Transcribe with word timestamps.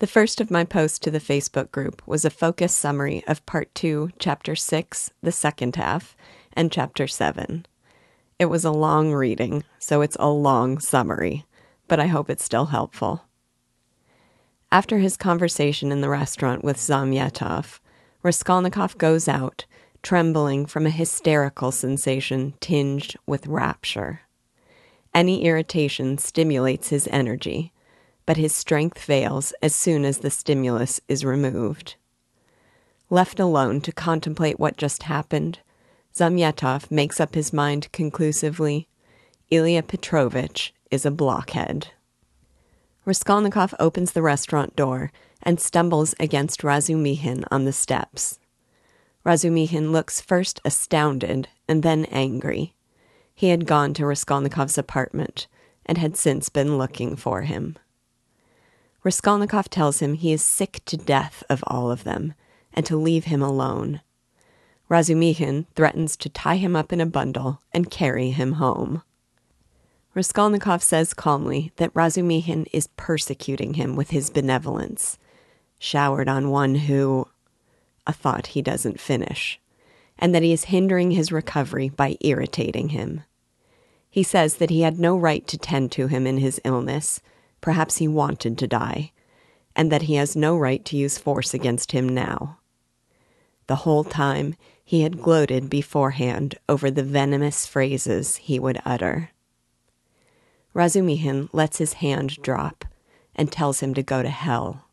The 0.00 0.06
first 0.08 0.40
of 0.40 0.50
my 0.50 0.64
posts 0.64 0.98
to 1.00 1.10
the 1.10 1.20
Facebook 1.20 1.70
group 1.70 2.02
was 2.04 2.24
a 2.24 2.30
focused 2.30 2.78
summary 2.78 3.22
of 3.28 3.46
Part 3.46 3.72
2, 3.76 4.10
Chapter 4.18 4.56
6, 4.56 5.12
the 5.22 5.30
second 5.30 5.76
half, 5.76 6.16
and 6.52 6.72
Chapter 6.72 7.06
7. 7.06 7.64
It 8.40 8.46
was 8.46 8.64
a 8.64 8.72
long 8.72 9.12
reading, 9.12 9.62
so 9.78 10.00
it's 10.00 10.16
a 10.18 10.28
long 10.28 10.80
summary, 10.80 11.46
but 11.86 12.00
I 12.00 12.08
hope 12.08 12.28
it's 12.28 12.42
still 12.42 12.66
helpful. 12.66 13.26
After 14.72 14.98
his 14.98 15.16
conversation 15.16 15.92
in 15.92 16.00
the 16.00 16.08
restaurant 16.08 16.64
with 16.64 16.78
Zamyatov, 16.78 17.78
Raskolnikov 18.24 18.98
goes 18.98 19.28
out, 19.28 19.64
trembling 20.02 20.66
from 20.66 20.86
a 20.86 20.90
hysterical 20.90 21.70
sensation 21.70 22.54
tinged 22.58 23.14
with 23.26 23.46
rapture. 23.46 24.22
Any 25.14 25.44
irritation 25.44 26.18
stimulates 26.18 26.88
his 26.88 27.06
energy, 27.12 27.72
but 28.26 28.36
his 28.36 28.54
strength 28.54 28.98
fails 28.98 29.52
as 29.62 29.74
soon 29.74 30.04
as 30.04 30.18
the 30.18 30.30
stimulus 30.30 31.00
is 31.08 31.24
removed. 31.24 31.96
Left 33.10 33.38
alone 33.38 33.80
to 33.82 33.92
contemplate 33.92 34.58
what 34.58 34.76
just 34.76 35.04
happened, 35.04 35.60
Zamyatov 36.14 36.90
makes 36.90 37.20
up 37.20 37.34
his 37.34 37.52
mind 37.52 37.90
conclusively 37.92 38.88
Ilya 39.50 39.82
Petrovitch 39.82 40.72
is 40.90 41.04
a 41.04 41.10
blockhead. 41.10 41.88
Raskolnikov 43.04 43.74
opens 43.78 44.12
the 44.12 44.22
restaurant 44.22 44.74
door 44.74 45.12
and 45.42 45.60
stumbles 45.60 46.14
against 46.18 46.62
Razumihin 46.62 47.44
on 47.50 47.64
the 47.64 47.72
steps. 47.72 48.38
Razumihin 49.26 49.92
looks 49.92 50.20
first 50.20 50.60
astounded 50.64 51.48
and 51.68 51.82
then 51.82 52.06
angry. 52.06 52.74
He 53.34 53.48
had 53.48 53.66
gone 53.66 53.92
to 53.94 54.06
Raskolnikov's 54.06 54.78
apartment 54.78 55.46
and 55.84 55.98
had 55.98 56.16
since 56.16 56.48
been 56.48 56.78
looking 56.78 57.16
for 57.16 57.42
him. 57.42 57.76
Raskolnikov 59.04 59.68
tells 59.68 60.00
him 60.00 60.14
he 60.14 60.32
is 60.32 60.42
sick 60.42 60.80
to 60.86 60.96
death 60.96 61.44
of 61.50 61.62
all 61.66 61.90
of 61.90 62.04
them 62.04 62.32
and 62.72 62.86
to 62.86 62.96
leave 62.96 63.24
him 63.24 63.42
alone. 63.42 64.00
Razumihin 64.88 65.66
threatens 65.74 66.16
to 66.16 66.30
tie 66.30 66.56
him 66.56 66.74
up 66.74 66.92
in 66.92 67.00
a 67.00 67.06
bundle 67.06 67.60
and 67.72 67.90
carry 67.90 68.30
him 68.30 68.52
home. 68.52 69.02
Raskolnikov 70.14 70.82
says 70.82 71.12
calmly 71.12 71.72
that 71.76 71.92
Razumihin 71.92 72.66
is 72.72 72.88
persecuting 72.96 73.74
him 73.74 73.94
with 73.94 74.10
his 74.10 74.30
benevolence, 74.30 75.18
showered 75.78 76.28
on 76.28 76.50
one 76.50 76.74
who. 76.74 77.28
a 78.06 78.12
thought 78.12 78.48
he 78.48 78.62
doesn't 78.62 79.00
finish, 79.00 79.60
and 80.18 80.34
that 80.34 80.42
he 80.42 80.52
is 80.52 80.64
hindering 80.64 81.10
his 81.10 81.32
recovery 81.32 81.88
by 81.88 82.16
irritating 82.20 82.90
him. 82.90 83.22
He 84.08 84.22
says 84.22 84.56
that 84.56 84.70
he 84.70 84.82
had 84.82 84.98
no 84.98 85.16
right 85.16 85.46
to 85.48 85.58
tend 85.58 85.90
to 85.92 86.06
him 86.06 86.26
in 86.26 86.38
his 86.38 86.60
illness 86.64 87.20
Perhaps 87.64 87.96
he 87.96 88.06
wanted 88.06 88.58
to 88.58 88.66
die, 88.66 89.10
and 89.74 89.90
that 89.90 90.02
he 90.02 90.16
has 90.16 90.36
no 90.36 90.54
right 90.54 90.84
to 90.84 90.98
use 90.98 91.16
force 91.16 91.54
against 91.54 91.92
him 91.92 92.06
now. 92.06 92.58
The 93.68 93.76
whole 93.86 94.04
time 94.04 94.54
he 94.84 95.00
had 95.00 95.22
gloated 95.22 95.70
beforehand 95.70 96.56
over 96.68 96.90
the 96.90 97.02
venomous 97.02 97.64
phrases 97.64 98.36
he 98.36 98.58
would 98.58 98.82
utter. 98.84 99.30
Razumihin 100.74 101.48
lets 101.54 101.78
his 101.78 101.94
hand 101.94 102.36
drop 102.42 102.84
and 103.34 103.50
tells 103.50 103.80
him 103.80 103.94
to 103.94 104.02
go 104.02 104.22
to 104.22 104.28
hell. 104.28 104.84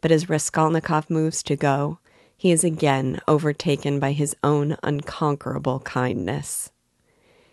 But 0.00 0.10
as 0.10 0.28
Raskolnikov 0.28 1.08
moves 1.08 1.40
to 1.44 1.54
go, 1.54 2.00
he 2.36 2.50
is 2.50 2.64
again 2.64 3.20
overtaken 3.28 4.00
by 4.00 4.10
his 4.10 4.34
own 4.42 4.76
unconquerable 4.82 5.78
kindness. 5.78 6.72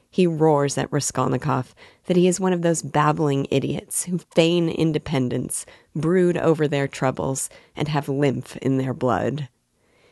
He 0.09 0.25
roars 0.25 0.75
at 0.75 0.92
Raskolnikov 0.92 1.75
that 2.09 2.17
he 2.17 2.27
is 2.27 2.39
one 2.39 2.53
of 2.53 2.63
those 2.63 2.81
babbling 2.81 3.45
idiots 3.52 4.05
who 4.05 4.17
feign 4.17 4.67
independence, 4.67 5.63
brood 5.95 6.35
over 6.38 6.67
their 6.67 6.88
troubles, 6.88 7.52
and 7.75 7.88
have 7.88 8.09
lymph 8.09 8.57
in 8.57 8.79
their 8.79 8.95
blood. 8.95 9.47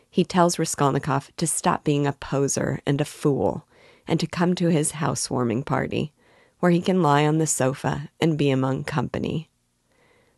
He 0.08 0.24
tells 0.24 0.60
Raskolnikov 0.60 1.32
to 1.38 1.48
stop 1.48 1.84
being 1.84 2.06
a 2.06 2.14
poser 2.14 2.82
and 2.86 3.02
a 3.02 3.06
fool, 3.06 3.66
and 4.08 4.20
to 4.20 4.28
come 4.28 4.54
to 4.54 4.68
his 4.68 4.92
housewarming 4.92 5.64
party, 5.64 6.14
where 6.60 6.72
he 6.72 6.82
can 6.82 7.02
lie 7.02 7.26
on 7.26 7.40
the 7.40 7.48
sofa 7.48 8.12
and 8.22 8.38
be 8.38 8.52
among 8.52 8.84
company. 8.84 9.50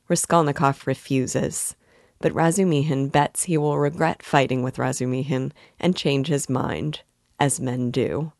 Raskolnikov 0.07 0.87
refuses, 0.87 1.75
but 2.19 2.31
Razumihin 2.31 3.11
bets 3.11 3.43
he 3.43 3.57
will 3.57 3.77
regret 3.77 4.23
fighting 4.23 4.63
with 4.63 4.77
Razumihin 4.77 5.51
and 5.77 5.93
change 5.93 6.27
his 6.27 6.47
mind, 6.47 7.01
as 7.37 7.59
men 7.59 7.91
do. 7.91 8.31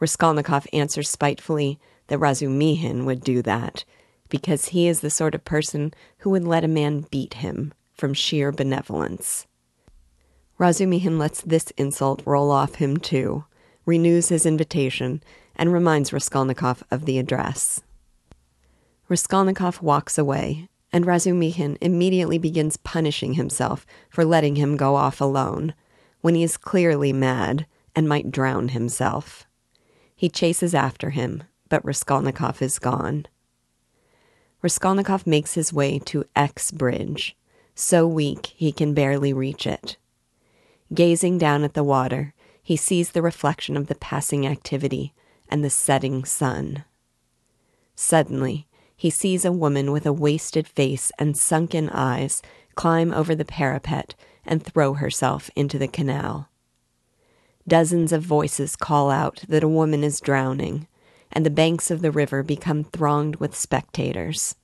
Raskolnikov 0.00 0.66
answers 0.74 1.08
spitefully 1.08 1.80
that 2.08 2.18
Razumihin 2.18 3.04
would 3.04 3.22
do 3.22 3.42
that 3.42 3.84
because 4.28 4.66
he 4.66 4.88
is 4.88 5.00
the 5.00 5.10
sort 5.10 5.34
of 5.34 5.44
person 5.44 5.92
who 6.18 6.30
would 6.30 6.44
let 6.44 6.64
a 6.64 6.68
man 6.68 7.06
beat 7.10 7.34
him 7.34 7.72
from 7.94 8.14
sheer 8.14 8.52
benevolence. 8.52 9.46
Razumihin 10.58 11.18
lets 11.18 11.42
this 11.42 11.70
insult 11.76 12.22
roll 12.24 12.50
off 12.50 12.76
him 12.76 12.96
too, 12.96 13.44
renews 13.84 14.28
his 14.28 14.46
invitation, 14.46 15.22
and 15.54 15.72
reminds 15.72 16.12
Raskolnikov 16.12 16.82
of 16.90 17.04
the 17.04 17.18
address. 17.18 17.82
Raskolnikov 19.08 19.82
walks 19.82 20.18
away, 20.18 20.68
and 20.92 21.04
Razumihin 21.04 21.76
immediately 21.80 22.38
begins 22.38 22.76
punishing 22.76 23.34
himself 23.34 23.86
for 24.10 24.24
letting 24.24 24.56
him 24.56 24.76
go 24.76 24.96
off 24.96 25.20
alone, 25.20 25.74
when 26.20 26.34
he 26.34 26.42
is 26.42 26.56
clearly 26.56 27.12
mad 27.12 27.66
and 27.94 28.08
might 28.08 28.30
drown 28.30 28.68
himself. 28.68 29.46
He 30.14 30.28
chases 30.28 30.74
after 30.74 31.10
him, 31.10 31.44
but 31.68 31.84
Raskolnikov 31.84 32.62
is 32.62 32.78
gone. 32.78 33.26
Raskolnikov 34.62 35.26
makes 35.26 35.54
his 35.54 35.72
way 35.72 35.98
to 36.00 36.24
X 36.34 36.70
Bridge, 36.70 37.36
so 37.74 38.06
weak 38.06 38.46
he 38.56 38.72
can 38.72 38.94
barely 38.94 39.32
reach 39.32 39.66
it. 39.66 39.96
Gazing 40.94 41.38
down 41.38 41.64
at 41.64 41.74
the 41.74 41.84
water, 41.84 42.32
he 42.62 42.76
sees 42.76 43.10
the 43.10 43.22
reflection 43.22 43.76
of 43.76 43.86
the 43.86 43.94
passing 43.94 44.46
activity 44.46 45.14
and 45.48 45.62
the 45.62 45.70
setting 45.70 46.24
sun. 46.24 46.84
Suddenly, 47.94 48.66
he 48.96 49.10
sees 49.10 49.44
a 49.44 49.52
woman 49.52 49.92
with 49.92 50.06
a 50.06 50.12
wasted 50.12 50.66
face 50.66 51.12
and 51.18 51.36
sunken 51.36 51.88
eyes 51.90 52.42
climb 52.74 53.12
over 53.12 53.34
the 53.34 53.44
parapet 53.44 54.14
and 54.44 54.62
throw 54.62 54.94
herself 54.94 55.50
into 55.54 55.78
the 55.78 55.88
canal. 55.88 56.48
Dozens 57.68 58.12
of 58.12 58.22
voices 58.22 58.76
call 58.76 59.10
out 59.10 59.44
that 59.48 59.64
a 59.64 59.68
woman 59.68 60.04
is 60.04 60.20
drowning, 60.20 60.86
and 61.36 61.44
the 61.44 61.50
banks 61.50 61.90
of 61.90 62.00
the 62.00 62.10
river 62.10 62.42
become 62.42 62.82
thronged 62.82 63.36
with 63.36 63.54
spectators. 63.54 64.54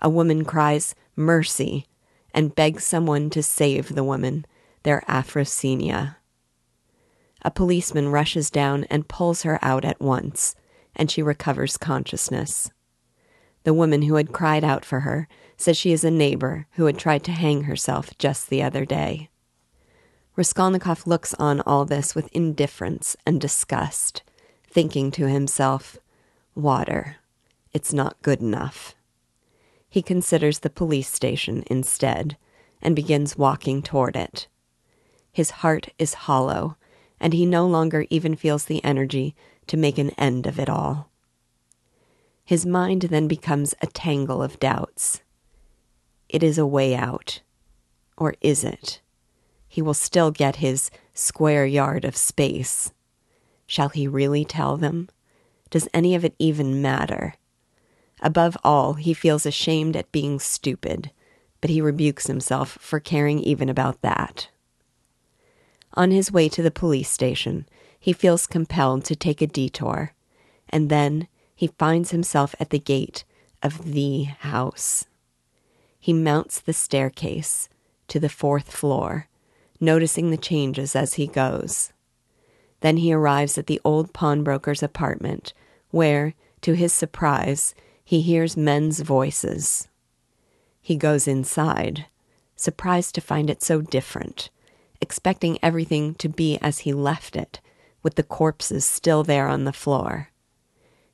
A 0.00 0.10
woman 0.10 0.44
cries, 0.44 0.96
Mercy, 1.14 1.86
and 2.34 2.56
begs 2.56 2.82
someone 2.82 3.30
to 3.30 3.40
save 3.40 3.94
the 3.94 4.02
woman, 4.02 4.44
their 4.82 5.04
Afrosinia. 5.06 6.16
A 7.42 7.52
policeman 7.52 8.08
rushes 8.08 8.50
down 8.50 8.82
and 8.90 9.06
pulls 9.06 9.44
her 9.44 9.60
out 9.62 9.84
at 9.84 10.00
once, 10.00 10.56
and 10.96 11.08
she 11.08 11.22
recovers 11.22 11.76
consciousness. 11.76 12.72
The 13.62 13.72
woman 13.72 14.02
who 14.02 14.16
had 14.16 14.32
cried 14.32 14.64
out 14.64 14.84
for 14.84 15.00
her 15.00 15.28
says 15.56 15.76
she 15.76 15.92
is 15.92 16.02
a 16.02 16.10
neighbor 16.10 16.66
who 16.72 16.86
had 16.86 16.98
tried 16.98 17.22
to 17.22 17.30
hang 17.30 17.62
herself 17.62 18.18
just 18.18 18.50
the 18.50 18.60
other 18.60 18.84
day. 18.84 19.28
Raskolnikov 20.34 21.06
looks 21.06 21.32
on 21.34 21.60
all 21.60 21.84
this 21.84 22.16
with 22.16 22.28
indifference 22.32 23.16
and 23.24 23.40
disgust, 23.40 24.24
thinking 24.72 25.10
to 25.12 25.28
himself, 25.28 25.98
Water. 26.54 27.16
It's 27.72 27.92
not 27.92 28.20
good 28.22 28.40
enough. 28.40 28.94
He 29.88 30.02
considers 30.02 30.58
the 30.58 30.70
police 30.70 31.08
station 31.08 31.64
instead 31.66 32.36
and 32.80 32.96
begins 32.96 33.38
walking 33.38 33.82
toward 33.82 34.16
it. 34.16 34.48
His 35.30 35.50
heart 35.62 35.90
is 35.98 36.14
hollow, 36.14 36.76
and 37.20 37.32
he 37.32 37.46
no 37.46 37.66
longer 37.66 38.06
even 38.10 38.34
feels 38.34 38.64
the 38.64 38.82
energy 38.84 39.34
to 39.66 39.76
make 39.76 39.98
an 39.98 40.10
end 40.10 40.46
of 40.46 40.58
it 40.58 40.68
all. 40.68 41.10
His 42.44 42.66
mind 42.66 43.02
then 43.02 43.28
becomes 43.28 43.74
a 43.80 43.86
tangle 43.86 44.42
of 44.42 44.58
doubts. 44.58 45.22
It 46.28 46.42
is 46.42 46.58
a 46.58 46.66
way 46.66 46.94
out. 46.94 47.40
Or 48.16 48.34
is 48.40 48.64
it? 48.64 49.00
he 49.72 49.80
will 49.80 49.94
still 49.94 50.30
get 50.30 50.56
his 50.56 50.90
square 51.14 51.64
yard 51.64 52.04
of 52.04 52.14
space. 52.14 52.92
Shall 53.72 53.88
he 53.88 54.06
really 54.06 54.44
tell 54.44 54.76
them? 54.76 55.08
Does 55.70 55.88
any 55.94 56.14
of 56.14 56.26
it 56.26 56.34
even 56.38 56.82
matter? 56.82 57.36
Above 58.20 58.54
all, 58.62 58.92
he 58.92 59.14
feels 59.14 59.46
ashamed 59.46 59.96
at 59.96 60.12
being 60.12 60.38
stupid, 60.38 61.10
but 61.62 61.70
he 61.70 61.80
rebukes 61.80 62.26
himself 62.26 62.72
for 62.72 63.00
caring 63.00 63.38
even 63.38 63.70
about 63.70 64.02
that. 64.02 64.50
On 65.94 66.10
his 66.10 66.30
way 66.30 66.50
to 66.50 66.60
the 66.60 66.70
police 66.70 67.08
station, 67.08 67.64
he 67.98 68.12
feels 68.12 68.46
compelled 68.46 69.06
to 69.06 69.16
take 69.16 69.40
a 69.40 69.46
detour, 69.46 70.12
and 70.68 70.90
then 70.90 71.26
he 71.56 71.68
finds 71.78 72.10
himself 72.10 72.54
at 72.60 72.68
the 72.68 72.78
gate 72.78 73.24
of 73.62 73.92
the 73.92 74.24
house. 74.24 75.06
He 75.98 76.12
mounts 76.12 76.60
the 76.60 76.74
staircase 76.74 77.70
to 78.08 78.20
the 78.20 78.28
fourth 78.28 78.70
floor 78.70 79.28
noticing 79.80 80.28
the 80.28 80.36
changes 80.36 80.94
as 80.94 81.14
he 81.14 81.26
goes. 81.26 81.94
Then 82.82 82.98
he 82.98 83.12
arrives 83.12 83.56
at 83.56 83.68
the 83.68 83.80
old 83.84 84.12
pawnbroker's 84.12 84.82
apartment, 84.82 85.54
where, 85.90 86.34
to 86.60 86.74
his 86.74 86.92
surprise, 86.92 87.74
he 88.04 88.20
hears 88.20 88.56
men's 88.56 89.00
voices. 89.00 89.88
He 90.80 90.96
goes 90.96 91.28
inside, 91.28 92.06
surprised 92.56 93.14
to 93.14 93.20
find 93.20 93.48
it 93.48 93.62
so 93.62 93.80
different, 93.80 94.50
expecting 95.00 95.58
everything 95.62 96.14
to 96.16 96.28
be 96.28 96.58
as 96.58 96.80
he 96.80 96.92
left 96.92 97.36
it, 97.36 97.60
with 98.02 98.16
the 98.16 98.22
corpses 98.24 98.84
still 98.84 99.22
there 99.22 99.46
on 99.46 99.64
the 99.64 99.72
floor. 99.72 100.30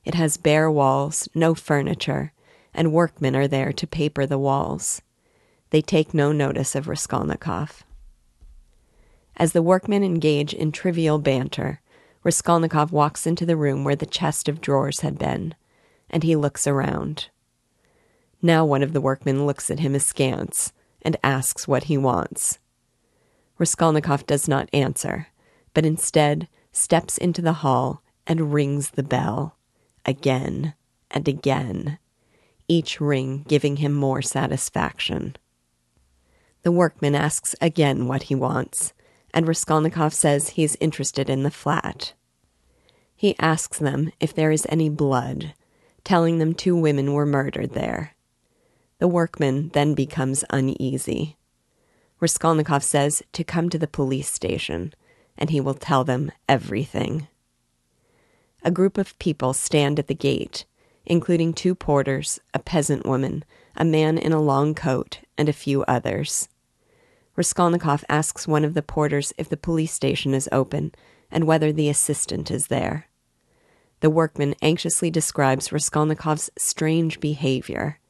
It 0.03 0.15
has 0.15 0.37
bare 0.37 0.71
walls, 0.71 1.29
no 1.35 1.53
furniture, 1.53 2.33
and 2.73 2.91
workmen 2.91 3.35
are 3.35 3.47
there 3.47 3.71
to 3.73 3.85
paper 3.85 4.25
the 4.25 4.39
walls. 4.39 5.03
They 5.69 5.81
take 5.81 6.15
no 6.15 6.31
notice 6.31 6.73
of 6.73 6.87
Raskolnikov. 6.87 7.83
As 9.39 9.53
the 9.53 9.61
workmen 9.61 10.03
engage 10.03 10.53
in 10.53 10.73
trivial 10.73 11.17
banter, 11.17 11.79
Raskolnikov 12.25 12.91
walks 12.91 13.25
into 13.25 13.45
the 13.45 13.55
room 13.55 13.85
where 13.85 13.95
the 13.95 14.05
chest 14.05 14.49
of 14.49 14.59
drawers 14.59 14.99
had 14.99 15.17
been, 15.17 15.55
and 16.09 16.23
he 16.23 16.35
looks 16.35 16.67
around. 16.67 17.29
Now 18.41 18.65
one 18.65 18.83
of 18.83 18.91
the 18.91 18.99
workmen 18.99 19.45
looks 19.45 19.71
at 19.71 19.79
him 19.79 19.95
askance 19.95 20.73
and 21.01 21.15
asks 21.23 21.69
what 21.69 21.85
he 21.85 21.97
wants. 21.97 22.59
Raskolnikov 23.57 24.25
does 24.27 24.49
not 24.49 24.69
answer, 24.73 25.27
but 25.73 25.85
instead 25.85 26.49
steps 26.73 27.17
into 27.17 27.41
the 27.41 27.53
hall 27.53 28.03
and 28.27 28.53
rings 28.53 28.91
the 28.91 29.03
bell 29.03 29.55
again 30.05 30.73
and 31.11 31.29
again, 31.29 31.97
each 32.67 32.99
ring 32.99 33.45
giving 33.47 33.77
him 33.77 33.93
more 33.93 34.21
satisfaction. 34.21 35.37
The 36.63 36.73
workman 36.73 37.15
asks 37.15 37.55
again 37.61 38.05
what 38.07 38.23
he 38.23 38.35
wants, 38.35 38.93
and 39.33 39.47
Raskolnikov 39.47 40.13
says 40.13 40.49
he 40.49 40.63
is 40.63 40.77
interested 40.79 41.29
in 41.29 41.43
the 41.43 41.51
flat. 41.51 42.13
He 43.15 43.37
asks 43.39 43.79
them 43.79 44.11
if 44.19 44.33
there 44.33 44.51
is 44.51 44.65
any 44.69 44.89
blood, 44.89 45.53
telling 46.03 46.39
them 46.39 46.53
two 46.53 46.75
women 46.75 47.13
were 47.13 47.25
murdered 47.25 47.73
there. 47.73 48.15
The 48.99 49.07
workman 49.07 49.69
then 49.69 49.93
becomes 49.93 50.43
uneasy. 50.49 51.37
Raskolnikov 52.19 52.83
says 52.83 53.23
to 53.33 53.43
come 53.43 53.69
to 53.69 53.77
the 53.77 53.87
police 53.87 54.29
station, 54.29 54.93
and 55.37 55.49
he 55.49 55.61
will 55.61 55.73
tell 55.73 56.03
them 56.03 56.31
everything. 56.47 57.27
A 58.63 58.71
group 58.71 58.97
of 58.97 59.17
people 59.19 59.53
stand 59.53 59.99
at 59.99 60.07
the 60.07 60.15
gate, 60.15 60.65
including 61.05 61.53
two 61.53 61.75
porters, 61.75 62.39
a 62.53 62.59
peasant 62.59 63.05
woman, 63.05 63.45
a 63.75 63.85
man 63.85 64.17
in 64.17 64.33
a 64.33 64.41
long 64.41 64.75
coat, 64.75 65.19
and 65.37 65.47
a 65.47 65.53
few 65.53 65.83
others. 65.83 66.49
Raskolnikov 67.39 68.03
asks 68.09 68.49
one 68.49 68.65
of 68.65 68.73
the 68.73 68.81
porters 68.81 69.31
if 69.37 69.47
the 69.47 69.55
police 69.55 69.93
station 69.93 70.33
is 70.33 70.49
open 70.51 70.91
and 71.31 71.45
whether 71.45 71.71
the 71.71 71.87
assistant 71.87 72.51
is 72.51 72.67
there. 72.67 73.07
The 74.01 74.09
workman 74.09 74.55
anxiously 74.61 75.09
describes 75.09 75.71
Raskolnikov's 75.71 76.49
strange 76.57 77.21
behavior, 77.21 78.01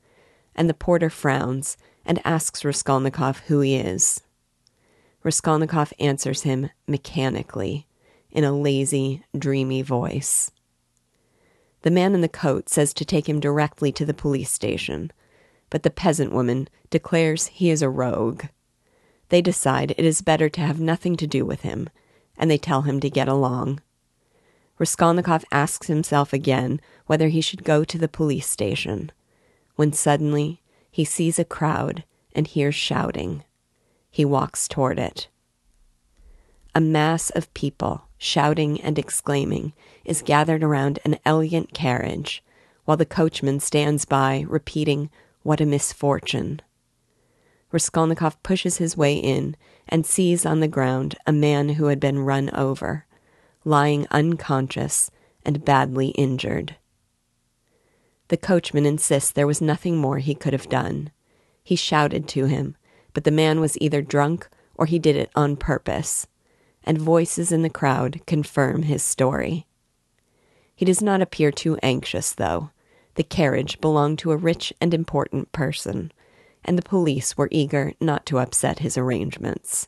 and 0.56 0.68
the 0.68 0.74
porter 0.74 1.12
frowns 1.12 1.78
and 2.04 2.20
asks 2.26 2.66
Raskolnikov 2.66 3.42
who 3.42 3.60
he 3.60 3.76
is. 3.76 4.24
Raskolnikov 5.22 5.94
answers 6.00 6.42
him 6.42 6.72
mechanically 6.88 7.86
in 8.32 8.44
a 8.44 8.52
lazy, 8.52 9.24
dreamy 9.38 9.84
voice. 9.84 10.50
The 11.84 11.92
man 11.92 12.16
in 12.16 12.22
the 12.22 12.30
coat 12.30 12.68
says 12.68 12.96
to 12.96 13.06
take 13.06 13.30
him 13.30 13.40
directly 13.40 13.92
to 13.92 14.08
the 14.08 14.14
police 14.16 14.52
station, 14.52 15.12
but 15.70 15.84
the 15.84 15.92
peasant 15.92 16.32
woman 16.32 16.68
declares 16.90 17.46
he 17.46 17.70
is 17.70 17.84
a 17.84 17.90
rogue. 17.92 18.46
They 19.30 19.42
decide 19.42 19.92
it 19.92 20.06
is 20.06 20.22
better 20.22 20.50
to 20.50 20.62
have 20.62 20.80
nothing 20.80 21.16
to 21.18 21.28
do 21.28 21.46
with 21.46 21.62
him, 21.62 21.90
and 22.38 22.50
they 22.50 22.58
tell 22.58 22.84
him 22.84 23.00
to 23.00 23.10
get 23.10 23.28
along. 23.28 23.82
Raskolnikov 24.80 25.46
asks 25.52 25.88
himself 25.88 26.34
again 26.34 26.80
whether 27.06 27.28
he 27.28 27.42
should 27.42 27.64
go 27.64 27.84
to 27.84 27.98
the 27.98 28.08
police 28.08 28.48
station, 28.48 29.12
when 29.76 29.94
suddenly 29.94 30.62
he 30.90 31.06
sees 31.06 31.38
a 31.38 31.46
crowd 31.46 32.04
and 32.34 32.48
hears 32.48 32.76
shouting. 32.76 33.44
He 34.10 34.26
walks 34.26 34.68
toward 34.68 34.98
it. 34.98 35.28
A 36.74 36.82
mass 36.82 37.30
of 37.32 37.54
people, 37.54 38.06
shouting 38.18 38.80
and 38.82 38.98
exclaiming, 38.98 39.74
is 40.06 40.22
gathered 40.22 40.64
around 40.64 41.00
an 41.04 41.20
elegant 41.26 41.74
carriage, 41.74 42.44
while 42.86 42.98
the 42.98 43.06
coachman 43.06 43.60
stands 43.60 44.06
by, 44.06 44.46
repeating, 44.48 45.10
What 45.44 45.62
a 45.62 45.66
misfortune! 45.66 46.62
Raskolnikov 47.72 48.42
pushes 48.44 48.78
his 48.78 48.98
way 48.98 49.16
in 49.16 49.56
and 49.88 50.06
sees 50.06 50.46
on 50.46 50.60
the 50.60 50.68
ground 50.68 51.16
a 51.26 51.32
man 51.32 51.70
who 51.70 51.86
had 51.86 52.00
been 52.00 52.20
run 52.20 52.50
over, 52.52 53.06
lying 53.64 54.08
unconscious 54.12 55.12
and 55.46 55.64
badly 55.64 56.10
injured. 56.10 56.76
The 58.30 58.38
coachman 58.38 58.86
insists 58.86 59.32
there 59.32 59.48
was 59.48 59.62
nothing 59.62 59.98
more 59.98 60.20
he 60.20 60.36
could 60.36 60.54
have 60.54 60.70
done. 60.70 61.12
He 61.64 61.76
shouted 61.76 62.28
to 62.30 62.46
him, 62.46 62.76
but 63.14 63.24
the 63.24 63.32
man 63.32 63.60
was 63.60 63.78
either 63.82 64.02
drunk 64.02 64.48
or 64.76 64.86
he 64.86 65.00
did 65.00 65.16
it 65.16 65.30
on 65.36 65.58
purpose 65.58 66.28
and 66.84 66.98
voices 66.98 67.52
in 67.52 67.62
the 67.62 67.70
crowd 67.70 68.22
confirm 68.26 68.84
his 68.84 69.04
story. 69.04 69.68
He 70.76 70.86
does 70.86 71.02
not 71.02 71.22
appear 71.22 71.52
too 71.52 71.78
anxious, 71.84 72.32
though. 72.32 72.72
The 73.16 73.24
carriage 73.24 73.82
belonged 73.82 74.20
to 74.20 74.32
a 74.32 74.38
rich 74.38 74.74
and 74.80 74.94
important 74.94 75.52
person, 75.52 76.12
and 76.64 76.78
the 76.78 76.84
police 76.84 77.38
were 77.38 77.50
eager 77.52 77.94
not 78.00 78.26
to 78.28 78.40
upset 78.40 78.80
his 78.80 78.98
arrangements. 78.98 79.88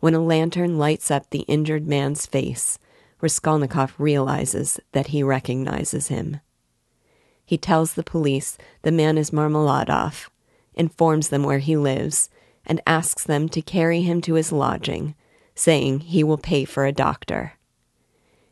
When 0.00 0.14
a 0.14 0.20
lantern 0.20 0.78
lights 0.78 1.10
up 1.10 1.30
the 1.30 1.40
injured 1.40 1.86
man's 1.86 2.26
face, 2.26 2.78
Raskolnikov 3.20 3.94
realizes 3.98 4.78
that 4.92 5.08
he 5.08 5.22
recognizes 5.22 6.08
him. 6.08 6.40
He 7.44 7.58
tells 7.58 7.94
the 7.94 8.02
police 8.02 8.58
the 8.82 8.92
man 8.92 9.18
is 9.18 9.30
Marmeladov, 9.30 10.28
informs 10.74 11.28
them 11.28 11.42
where 11.42 11.58
he 11.58 11.76
lives, 11.76 12.30
and 12.64 12.80
asks 12.86 13.24
them 13.24 13.48
to 13.48 13.62
carry 13.62 14.02
him 14.02 14.20
to 14.20 14.34
his 14.34 14.52
lodging 14.52 15.14
saying 15.58 16.00
he 16.00 16.22
will 16.22 16.38
pay 16.38 16.64
for 16.64 16.86
a 16.86 16.92
doctor. 16.92 17.54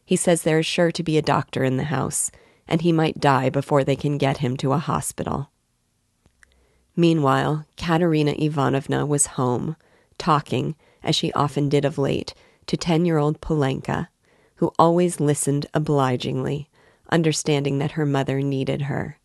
He 0.04 0.16
says 0.16 0.42
there 0.42 0.58
is 0.58 0.66
sure 0.66 0.90
to 0.90 1.02
be 1.02 1.16
a 1.16 1.22
doctor 1.22 1.64
in 1.64 1.76
the 1.76 1.84
house, 1.84 2.30
and 2.68 2.80
he 2.80 2.92
might 2.92 3.20
die 3.20 3.48
before 3.48 3.84
they 3.84 3.96
can 3.96 4.18
get 4.18 4.38
him 4.38 4.56
to 4.58 4.72
a 4.72 4.78
hospital. 4.78 5.50
Meanwhile, 6.96 7.66
Katerina 7.76 8.34
Ivanovna 8.38 9.04
was 9.04 9.26
home, 9.26 9.76
talking, 10.16 10.74
as 11.02 11.14
she 11.14 11.32
often 11.34 11.68
did 11.68 11.84
of 11.84 11.98
late, 11.98 12.32
to 12.66 12.76
ten 12.76 13.04
year 13.04 13.18
old 13.18 13.40
Polenka, 13.42 14.08
who 14.56 14.72
always 14.78 15.20
listened 15.20 15.66
obligingly, 15.74 16.70
understanding 17.10 17.78
that 17.78 17.92
her 17.92 18.06
mother 18.06 18.40
needed 18.40 18.82
her. 18.82 19.18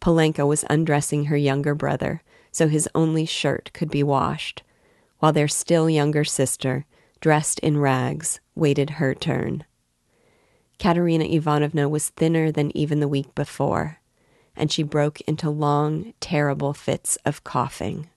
Polenka 0.00 0.44
was 0.44 0.64
undressing 0.68 1.26
her 1.26 1.36
younger 1.36 1.74
brother, 1.74 2.22
so 2.50 2.68
his 2.68 2.88
only 2.94 3.24
shirt 3.24 3.70
could 3.72 3.90
be 3.90 4.02
washed, 4.02 4.62
while 5.20 5.32
their 5.32 5.48
still 5.48 5.88
younger 5.88 6.24
sister, 6.24 6.84
dressed 7.20 7.58
in 7.60 7.78
rags, 7.78 8.40
waited 8.54 8.90
her 8.90 9.14
turn. 9.14 9.64
Katerina 10.78 11.24
Ivanovna 11.24 11.88
was 11.88 12.10
thinner 12.10 12.50
than 12.50 12.76
even 12.76 13.00
the 13.00 13.08
week 13.08 13.34
before, 13.34 14.00
and 14.56 14.70
she 14.70 14.82
broke 14.82 15.20
into 15.22 15.50
long, 15.50 16.14
terrible 16.20 16.72
fits 16.72 17.16
of 17.24 17.44
coughing. 17.44 18.08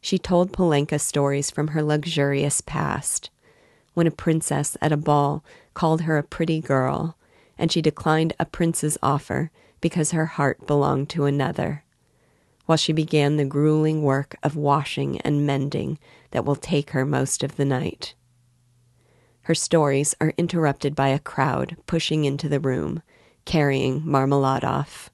She 0.00 0.18
told 0.18 0.52
Polenka 0.52 1.00
stories 1.00 1.50
from 1.50 1.68
her 1.68 1.82
luxurious 1.82 2.60
past, 2.60 3.30
when 3.94 4.06
a 4.06 4.10
princess 4.10 4.76
at 4.80 4.92
a 4.92 4.96
ball 4.96 5.42
called 5.74 6.02
her 6.02 6.18
a 6.18 6.22
pretty 6.22 6.60
girl, 6.60 7.16
and 7.58 7.72
she 7.72 7.80
declined 7.80 8.34
a 8.38 8.44
prince's 8.44 8.98
offer 9.02 9.50
because 9.80 10.12
her 10.12 10.26
heart 10.26 10.66
belonged 10.66 11.08
to 11.10 11.24
another 11.24 11.84
while 12.66 12.76
she 12.76 12.92
began 12.92 13.36
the 13.36 13.44
grueling 13.44 14.02
work 14.02 14.36
of 14.42 14.56
washing 14.56 15.20
and 15.20 15.46
mending 15.46 15.98
that 16.32 16.44
will 16.44 16.56
take 16.56 16.90
her 16.90 17.06
most 17.06 17.42
of 17.42 17.56
the 17.56 17.64
night. 17.64 18.14
Her 19.42 19.54
stories 19.54 20.14
are 20.20 20.34
interrupted 20.36 20.94
by 20.94 21.08
a 21.08 21.20
crowd 21.20 21.76
pushing 21.86 22.24
into 22.24 22.48
the 22.48 22.60
room, 22.60 23.02
carrying 23.46 24.02
Marmeladov. 24.02 25.08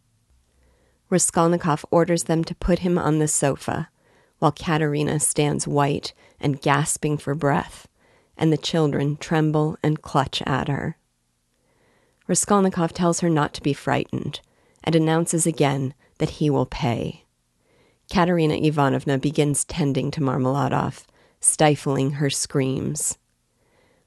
Raskolnikov 1.09 1.85
orders 1.91 2.25
them 2.25 2.43
to 2.43 2.55
put 2.55 2.81
him 2.81 2.99
on 2.99 3.19
the 3.21 3.29
sofa, 3.29 3.91
while 4.41 4.51
Katerina 4.51 5.21
stands 5.21 5.69
white 5.69 6.13
and 6.41 6.61
gasping 6.61 7.17
for 7.19 7.35
breath, 7.35 7.87
and 8.37 8.53
the 8.53 8.57
children 8.57 9.17
tremble 9.17 9.77
and 9.83 10.03
clutch 10.03 10.43
at 10.47 10.67
her. 10.67 10.97
Raskolnikov 12.27 12.93
tells 12.93 13.21
her 13.21 13.29
not 13.29 13.55
to 13.55 13.63
be 13.63 13.73
frightened 13.73 14.41
and 14.83 14.97
announces 14.97 15.47
again 15.47 15.95
that 16.19 16.31
he 16.31 16.51
will 16.51 16.67
pay. 16.67 17.25
Katerina 18.11 18.55
Ivanovna 18.55 19.19
begins 19.19 19.65
tending 19.65 20.11
to 20.11 20.21
Marmeladov, 20.21 21.05
stifling 21.41 22.13
her 22.13 22.31
screams. 22.31 23.19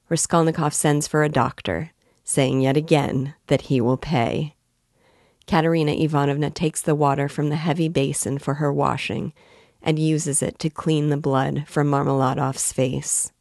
Raskolnikov 0.08 0.74
sends 0.74 1.08
for 1.08 1.24
a 1.24 1.28
doctor, 1.28 1.92
saying 2.26 2.60
yet 2.60 2.76
again 2.76 3.34
that 3.46 3.62
he 3.62 3.80
will 3.80 3.96
pay. 3.96 4.56
Katerina 5.46 5.92
Ivanovna 5.92 6.50
takes 6.50 6.82
the 6.82 6.96
water 6.96 7.28
from 7.28 7.50
the 7.50 7.56
heavy 7.56 7.88
basin 7.88 8.38
for 8.38 8.54
her 8.54 8.72
washing 8.72 9.32
and 9.80 9.96
uses 9.96 10.42
it 10.42 10.58
to 10.58 10.68
clean 10.68 11.08
the 11.08 11.16
blood 11.16 11.64
from 11.68 11.88
Marmeladov's 11.88 12.72
face. 12.72 13.32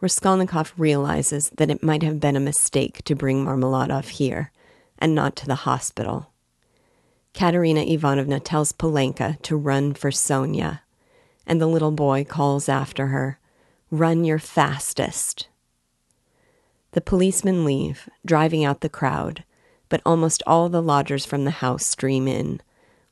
Raskolnikov 0.00 0.74
realizes 0.76 1.50
that 1.50 1.70
it 1.70 1.82
might 1.82 2.02
have 2.02 2.18
been 2.18 2.34
a 2.34 2.40
mistake 2.40 3.04
to 3.04 3.14
bring 3.14 3.44
Marmeladov 3.44 4.08
here 4.08 4.50
and 4.98 5.14
not 5.14 5.36
to 5.36 5.46
the 5.46 5.54
hospital. 5.54 6.32
Katerina 7.34 7.82
Ivanovna 7.82 8.40
tells 8.40 8.72
Polenka 8.72 9.40
to 9.42 9.56
run 9.56 9.94
for 9.94 10.10
Sonya, 10.10 10.82
and 11.46 11.60
the 11.60 11.68
little 11.68 11.92
boy 11.92 12.24
calls 12.24 12.68
after 12.68 13.06
her, 13.08 13.38
Run 13.90 14.24
your 14.24 14.40
fastest. 14.40 15.46
The 16.94 17.00
policemen 17.00 17.64
leave, 17.64 18.08
driving 18.24 18.64
out 18.64 18.80
the 18.80 18.88
crowd, 18.88 19.42
but 19.88 20.00
almost 20.06 20.44
all 20.46 20.68
the 20.68 20.80
lodgers 20.80 21.26
from 21.26 21.44
the 21.44 21.50
house 21.50 21.84
stream 21.84 22.28
in, 22.28 22.60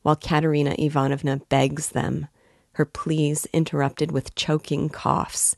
while 0.03 0.15
Katerina 0.15 0.77
Ivanovna 0.79 1.39
begs 1.49 1.89
them, 1.89 2.29
her 2.75 2.85
pleas 2.85 3.47
interrupted 3.53 4.13
with 4.13 4.37
choking 4.37 4.89
coughs, 4.89 5.57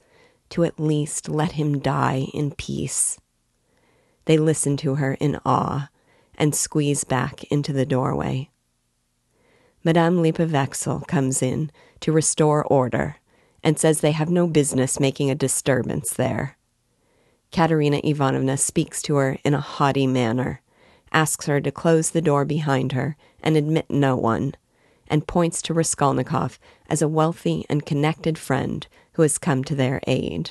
to 0.48 0.64
at 0.64 0.80
least 0.80 1.28
let 1.28 1.52
him 1.52 1.78
die 1.80 2.28
in 2.32 2.52
peace. 2.52 3.20
They 4.24 4.38
listen 4.38 4.78
to 4.78 4.94
her 4.94 5.18
in 5.20 5.38
awe 5.44 5.90
and 6.34 6.54
squeeze 6.54 7.04
back 7.04 7.44
into 7.44 7.74
the 7.74 7.84
doorway. 7.84 8.48
Madame 9.84 10.22
Lippewechsel 10.22 11.06
comes 11.06 11.42
in 11.42 11.70
to 12.00 12.10
restore 12.10 12.64
order 12.64 13.16
and 13.62 13.78
says 13.78 14.00
they 14.00 14.12
have 14.12 14.30
no 14.30 14.46
business 14.46 14.98
making 14.98 15.30
a 15.30 15.34
disturbance 15.34 16.14
there. 16.14 16.56
Katerina 17.54 18.00
Ivanovna 18.02 18.56
speaks 18.56 19.00
to 19.02 19.14
her 19.14 19.38
in 19.44 19.54
a 19.54 19.60
haughty 19.60 20.08
manner, 20.08 20.60
asks 21.12 21.46
her 21.46 21.60
to 21.60 21.70
close 21.70 22.10
the 22.10 22.20
door 22.20 22.44
behind 22.44 22.90
her 22.90 23.16
and 23.44 23.56
admit 23.56 23.88
no 23.88 24.16
one, 24.16 24.54
and 25.06 25.28
points 25.28 25.62
to 25.62 25.72
Raskolnikov 25.72 26.58
as 26.88 27.00
a 27.00 27.06
wealthy 27.06 27.64
and 27.70 27.86
connected 27.86 28.38
friend 28.38 28.84
who 29.12 29.22
has 29.22 29.38
come 29.38 29.62
to 29.62 29.76
their 29.76 30.00
aid. 30.08 30.50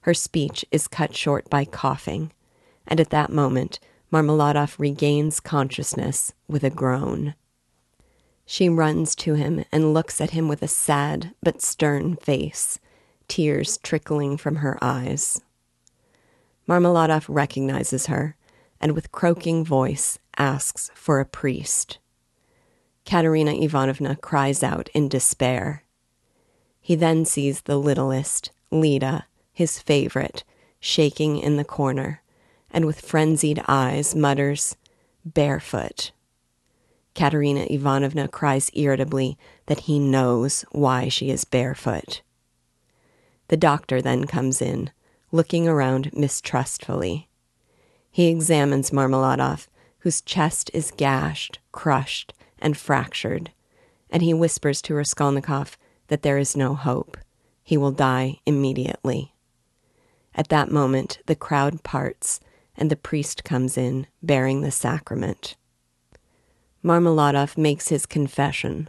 Her 0.00 0.12
speech 0.12 0.64
is 0.72 0.88
cut 0.88 1.14
short 1.14 1.48
by 1.48 1.64
coughing, 1.64 2.32
and 2.88 2.98
at 2.98 3.10
that 3.10 3.30
moment 3.30 3.78
Marmeladov 4.10 4.80
regains 4.80 5.38
consciousness 5.38 6.32
with 6.48 6.64
a 6.64 6.70
groan. 6.70 7.36
She 8.44 8.68
runs 8.68 9.14
to 9.14 9.34
him 9.34 9.64
and 9.70 9.94
looks 9.94 10.20
at 10.20 10.30
him 10.30 10.48
with 10.48 10.64
a 10.64 10.68
sad 10.68 11.32
but 11.44 11.62
stern 11.62 12.16
face, 12.16 12.80
tears 13.28 13.78
trickling 13.84 14.36
from 14.36 14.56
her 14.56 14.76
eyes. 14.82 15.42
Marmeladov 16.68 17.26
recognizes 17.28 18.06
her 18.06 18.36
and 18.80 18.92
with 18.92 19.12
croaking 19.12 19.64
voice 19.64 20.18
asks 20.36 20.90
for 20.94 21.20
a 21.20 21.24
priest. 21.24 21.98
Katerina 23.04 23.52
Ivanovna 23.54 24.16
cries 24.16 24.62
out 24.62 24.88
in 24.92 25.08
despair. 25.08 25.84
He 26.80 26.94
then 26.94 27.24
sees 27.24 27.62
the 27.62 27.78
littlest, 27.78 28.50
Lida, 28.70 29.26
his 29.52 29.78
favorite, 29.78 30.44
shaking 30.80 31.38
in 31.38 31.56
the 31.56 31.64
corner, 31.64 32.22
and 32.70 32.84
with 32.84 33.00
frenzied 33.00 33.62
eyes 33.66 34.14
mutters, 34.14 34.76
Barefoot. 35.24 36.12
Katerina 37.14 37.66
Ivanovna 37.70 38.28
cries 38.28 38.70
irritably 38.74 39.38
that 39.66 39.80
he 39.80 39.98
knows 39.98 40.64
why 40.72 41.08
she 41.08 41.30
is 41.30 41.44
barefoot. 41.44 42.20
The 43.48 43.56
doctor 43.56 44.02
then 44.02 44.26
comes 44.26 44.60
in, 44.60 44.90
looking 45.36 45.68
around 45.68 46.10
mistrustfully. 46.14 47.28
He 48.10 48.28
examines 48.28 48.90
Marmeladov, 48.90 49.68
whose 49.98 50.22
chest 50.22 50.70
is 50.72 50.92
gashed, 50.96 51.58
crushed, 51.72 52.32
and 52.58 52.76
fractured, 52.76 53.52
and 54.10 54.22
he 54.22 54.32
whispers 54.32 54.80
to 54.82 54.94
Raskolnikov 54.94 55.76
that 56.08 56.22
there 56.22 56.38
is 56.38 56.56
no 56.56 56.74
hope. 56.74 57.18
He 57.62 57.76
will 57.76 57.92
die 57.92 58.40
immediately. 58.46 59.34
At 60.34 60.48
that 60.48 60.70
moment, 60.70 61.18
the 61.26 61.34
crowd 61.34 61.82
parts, 61.82 62.40
and 62.76 62.90
the 62.90 62.96
priest 62.96 63.44
comes 63.44 63.76
in, 63.76 64.06
bearing 64.22 64.60
the 64.60 64.70
sacrament. 64.70 65.56
Marmeladov 66.84 67.58
makes 67.58 67.88
his 67.88 68.06
confession, 68.06 68.88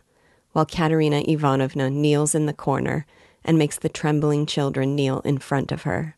while 0.52 0.66
Katerina 0.66 1.24
Ivanovna 1.28 1.90
kneels 1.90 2.36
in 2.36 2.46
the 2.46 2.54
corner 2.54 3.06
and 3.44 3.58
makes 3.58 3.78
the 3.78 3.90
trembling 3.90 4.46
children 4.46 4.96
kneel 4.96 5.22
in 5.22 5.38
front 5.38 5.72
of 5.72 5.84
her. 5.84 6.17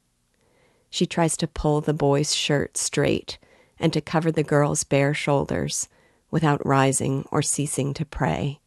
She 0.89 1.05
tries 1.05 1.37
to 1.37 1.47
pull 1.47 1.81
the 1.81 1.93
boy's 1.93 2.33
shirt 2.33 2.77
straight 2.77 3.37
and 3.79 3.93
to 3.93 4.01
cover 4.01 4.31
the 4.31 4.43
girl's 4.43 4.83
bare 4.83 5.13
shoulders 5.13 5.87
without 6.31 6.65
rising 6.65 7.25
or 7.31 7.41
ceasing 7.41 7.93
to 7.95 8.05
pray. 8.05 8.59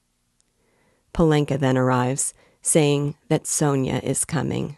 Polenka 1.13 1.59
then 1.59 1.77
arrives, 1.77 2.33
saying 2.63 3.17
that 3.29 3.47
Sonya 3.47 4.01
is 4.03 4.25
coming. 4.25 4.77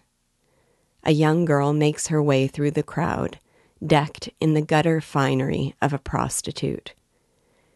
A 1.05 1.13
young 1.13 1.45
girl 1.45 1.73
makes 1.73 2.09
her 2.09 2.23
way 2.23 2.47
through 2.47 2.73
the 2.73 2.83
crowd, 2.83 3.39
decked 3.85 4.31
in 4.41 4.55
the 4.55 4.63
gutter 4.63 5.01
finery 5.01 5.75
of 5.81 5.93
a 5.93 5.99
prostitute. 5.99 6.95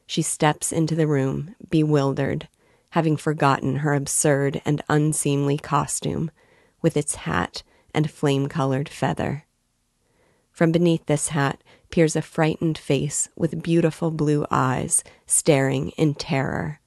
She 0.07 0.23
steps 0.23 0.73
into 0.73 0.95
the 0.95 1.07
room, 1.07 1.55
bewildered, 1.69 2.49
having 2.91 3.19
forgotten 3.19 3.77
her 3.77 3.93
absurd 3.93 4.63
and 4.65 4.83
unseemly 4.89 5.59
costume, 5.59 6.31
with 6.81 6.97
its 6.97 7.17
hat 7.17 7.63
and 7.93 8.11
flame 8.11 8.49
colored 8.49 8.89
feather. 8.89 9.45
From 10.59 10.73
beneath 10.73 11.07
this 11.07 11.29
hat 11.29 11.63
peers 11.89 12.17
a 12.17 12.21
frightened 12.21 12.79
face 12.79 13.29
with 13.37 13.63
beautiful 13.63 14.11
blue 14.11 14.45
eyes 14.51 15.05
staring 15.25 15.91
in 15.91 16.15
terror. 16.15 16.81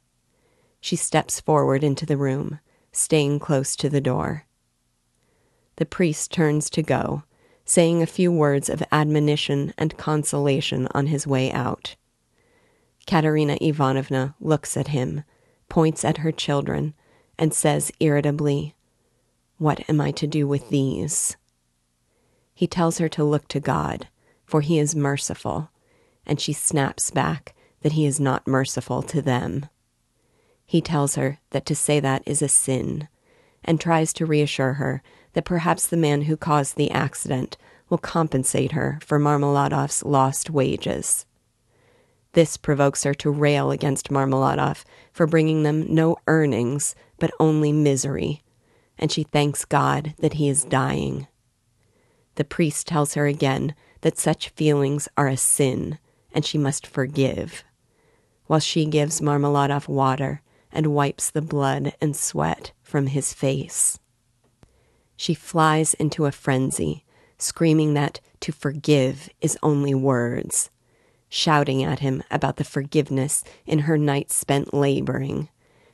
She 0.82 0.98
steps 0.98 1.40
forward 1.40 1.82
into 1.82 2.06
the 2.06 2.18
room, 2.18 2.60
staying 2.92 3.40
close 3.40 3.78
to 3.78 3.88
the 3.88 4.02
door. 4.02 4.46
The 5.78 5.86
priest 5.86 6.34
turns 6.34 6.70
to 6.72 6.84
go, 6.84 7.24
saying 7.64 8.02
a 8.02 8.08
few 8.08 8.30
words 8.30 8.68
of 8.68 8.84
admonition 8.92 9.74
and 9.78 9.96
consolation 9.98 10.90
on 10.92 11.08
his 11.08 11.26
way 11.26 11.50
out. 11.50 11.96
Katerina 13.08 13.58
Ivanovna 13.62 14.36
looks 14.42 14.76
at 14.76 14.90
him, 14.90 15.24
points 15.70 16.04
at 16.04 16.18
her 16.18 16.34
children, 16.34 16.94
and 17.40 17.54
says 17.54 17.90
irritably, 18.02 18.76
What 19.60 19.90
am 19.90 20.02
I 20.02 20.12
to 20.12 20.28
do 20.28 20.46
with 20.46 20.68
these? 20.72 21.38
He 22.62 22.68
tells 22.68 23.00
her 23.00 23.10
to 23.10 23.24
look 23.24 23.48
to 23.48 23.60
God, 23.60 24.08
for 24.46 24.62
he 24.62 24.78
is 24.78 24.96
merciful, 24.96 25.72
and 26.28 26.40
she 26.40 26.54
snaps 26.54 27.10
back 27.10 27.56
that 27.82 27.94
he 27.94 28.06
is 28.06 28.20
not 28.20 28.46
merciful 28.46 29.02
to 29.02 29.20
them. 29.20 29.66
He 30.64 30.80
tells 30.80 31.16
her 31.16 31.40
that 31.50 31.66
to 31.66 31.76
say 31.76 32.00
that 32.00 32.22
is 32.28 32.44
a 32.44 32.48
sin, 32.48 33.08
and 33.66 33.82
tries 33.82 34.14
to 34.14 34.28
reassure 34.28 34.74
her 34.74 35.02
that 35.34 35.44
perhaps 35.44 35.88
the 35.88 35.98
man 35.98 36.22
who 36.22 36.38
caused 36.38 36.76
the 36.76 36.92
accident 36.92 37.58
will 37.90 37.98
compensate 37.98 38.74
her 38.74 39.00
for 39.02 39.18
Marmeladov's 39.18 40.04
lost 40.04 40.52
wages. 40.52 41.26
This 42.34 42.58
provokes 42.58 43.02
her 43.06 43.16
to 43.16 43.32
rail 43.32 43.72
against 43.72 44.12
Marmeladov 44.12 44.84
for 45.12 45.26
bringing 45.26 45.64
them 45.64 45.92
no 45.92 46.16
earnings, 46.28 46.94
but 47.18 47.32
only 47.40 47.72
misery, 47.72 48.44
and 49.00 49.12
she 49.12 49.24
thanks 49.24 49.66
God 49.66 50.14
that 50.20 50.34
he 50.34 50.48
is 50.48 50.64
dying. 50.64 51.26
The 52.42 52.46
priest 52.46 52.88
tells 52.88 53.14
her 53.14 53.28
again 53.28 53.76
that 54.02 54.18
such 54.18 54.50
feelings 54.50 55.08
are 55.16 55.28
a 55.28 55.38
sin, 55.38 56.00
and 56.34 56.44
she 56.44 56.58
must 56.58 56.88
forgive, 56.88 57.64
while 58.48 58.60
she 58.60 58.88
gives 58.88 59.22
Marmeladov 59.22 59.88
water 59.88 60.42
and 60.72 60.88
wipes 60.88 61.30
the 61.30 61.44
blood 61.44 61.94
and 62.02 62.16
sweat 62.16 62.72
from 62.82 63.06
his 63.06 63.32
face. 63.32 64.00
She 65.16 65.36
flies 65.36 65.94
into 65.94 66.26
a 66.26 66.32
frenzy, 66.32 67.06
screaming 67.38 67.94
that 67.94 68.20
to 68.40 68.52
forgive 68.52 69.30
is 69.40 69.56
only 69.62 69.94
words 69.94 70.72
shouting 71.30 71.84
at 71.84 72.00
him 72.00 72.24
about 72.32 72.58
the 72.58 72.64
forgiveness 72.64 73.44
in 73.68 73.82
her 73.82 74.00
nights 74.00 74.34
spent 74.34 74.74
laboring, 74.74 75.50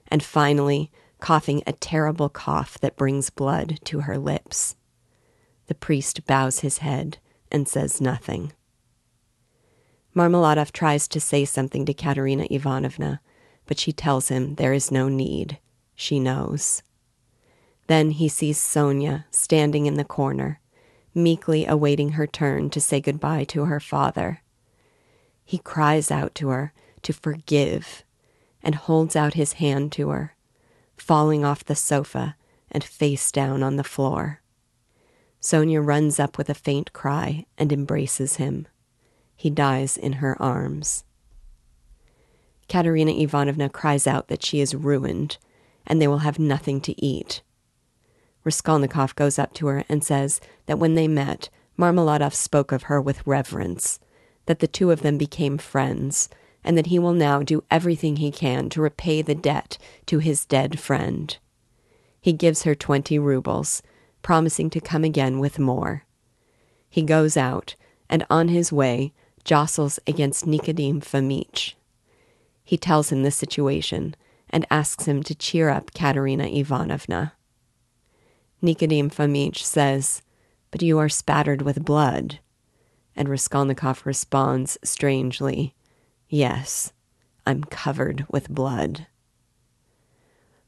and 0.07 0.23
finally 0.23 0.93
coughing 1.19 1.61
a 1.67 1.73
terrible 1.73 2.29
cough 2.29 2.79
that 2.79 2.95
brings 2.95 3.29
blood 3.29 3.81
to 3.83 3.99
her 3.99 4.17
lips. 4.17 4.77
The 5.67 5.75
priest 5.75 6.25
bows 6.25 6.59
his 6.59 6.79
head 6.79 7.17
and 7.51 7.67
says 7.67 8.01
nothing. 8.01 8.53
Marmeladov 10.15 10.71
tries 10.71 11.07
to 11.09 11.19
say 11.19 11.45
something 11.45 11.85
to 11.85 11.93
Katerina 11.93 12.47
Ivanovna, 12.49 13.21
but 13.65 13.77
she 13.77 13.91
tells 13.91 14.29
him 14.29 14.55
there 14.55 14.73
is 14.73 14.91
no 14.91 15.09
need. 15.09 15.59
She 15.95 16.19
knows. 16.19 16.81
Then 17.87 18.11
he 18.11 18.27
sees 18.27 18.57
Sonya 18.57 19.25
standing 19.29 19.85
in 19.85 19.95
the 19.95 20.03
corner, 20.03 20.59
meekly 21.13 21.65
awaiting 21.65 22.13
her 22.13 22.27
turn 22.27 22.69
to 22.71 22.81
say 22.81 22.99
goodbye 22.99 23.43
to 23.45 23.65
her 23.65 23.79
father. 23.79 24.41
He 25.45 25.59
cries 25.59 26.11
out 26.11 26.35
to 26.35 26.49
her 26.49 26.73
to 27.03 27.13
forgive 27.13 28.03
and 28.61 28.75
holds 28.75 29.15
out 29.15 29.35
his 29.35 29.53
hand 29.53 29.91
to 29.93 30.09
her, 30.09 30.35
falling 30.97 31.45
off 31.45 31.63
the 31.63 31.75
sofa 31.75 32.35
and 32.71 32.83
face 32.83 33.31
down 33.31 33.63
on 33.63 33.75
the 33.77 33.83
floor. 33.83 34.41
Sonya 35.47 35.79
runs 35.79 36.19
up 36.19 36.37
with 36.37 36.49
a 36.49 36.53
faint 36.53 36.91
cry 36.91 37.45
and 37.57 37.71
embraces 37.71 38.35
him. 38.35 38.67
He 39.33 39.49
dies 39.49 39.95
in 39.95 40.19
her 40.19 40.35
arms. 40.41 41.05
Katerina 42.67 43.13
Ivanovna 43.13 43.69
cries 43.69 44.07
out 44.07 44.27
that 44.27 44.43
she 44.43 44.59
is 44.59 44.75
ruined 44.75 45.37
and 45.85 46.01
they 46.01 46.07
will 46.09 46.17
have 46.17 46.37
nothing 46.37 46.81
to 46.81 47.01
eat. 47.01 47.43
Raskolnikov 48.43 49.15
goes 49.15 49.39
up 49.39 49.53
to 49.53 49.67
her 49.67 49.85
and 49.87 50.03
says 50.03 50.41
that 50.65 50.79
when 50.79 50.95
they 50.95 51.07
met, 51.07 51.47
Marmeladov 51.77 52.33
spoke 52.33 52.73
of 52.73 52.83
her 52.83 52.99
with 53.01 53.25
reverence 53.25 53.99
that 54.47 54.59
the 54.59 54.67
two 54.67 54.91
of 54.91 55.01
them 55.01 55.17
became 55.17 55.57
friends, 55.57 56.27
and 56.61 56.77
that 56.77 56.87
he 56.87 56.99
will 56.99 57.13
now 57.13 57.41
do 57.41 57.63
everything 57.71 58.17
he 58.17 58.31
can 58.31 58.67
to 58.71 58.81
repay 58.81 59.21
the 59.21 59.33
debt 59.33 59.77
to 60.07 60.19
his 60.19 60.45
dead 60.45 60.77
friend. 60.77 61.37
He 62.19 62.33
gives 62.33 62.63
her 62.63 62.75
20 62.75 63.17
rubles, 63.17 63.81
promising 64.27 64.69
to 64.69 64.81
come 64.81 65.05
again 65.05 65.39
with 65.39 65.57
more. 65.57 66.03
He 66.89 67.01
goes 67.01 67.37
out, 67.37 67.77
and 68.09 68.25
on 68.29 68.49
his 68.49 68.73
way, 68.73 69.13
jostles 69.45 70.01
against 70.05 70.45
Nikodim 70.45 70.99
Fomitch. 70.99 71.75
He 72.61 72.77
tells 72.77 73.09
him 73.09 73.23
the 73.23 73.31
situation 73.31 74.15
and 74.49 74.65
asks 74.69 75.05
him 75.05 75.23
to 75.23 75.33
cheer 75.33 75.69
up 75.69 75.93
Katerina 75.93 76.45
Ivanovna. 76.47 77.35
Nikodim 78.61 79.13
Fomitch 79.13 79.63
says, 79.63 80.21
But 80.71 80.81
you 80.81 80.97
are 80.97 81.07
spattered 81.07 81.61
with 81.61 81.85
blood. 81.85 82.39
And 83.15 83.29
Raskolnikov 83.29 84.05
responds 84.05 84.77
strangely, 84.83 85.73
Yes, 86.27 86.91
I'm 87.45 87.63
covered 87.63 88.25
with 88.29 88.49
blood. 88.49 89.07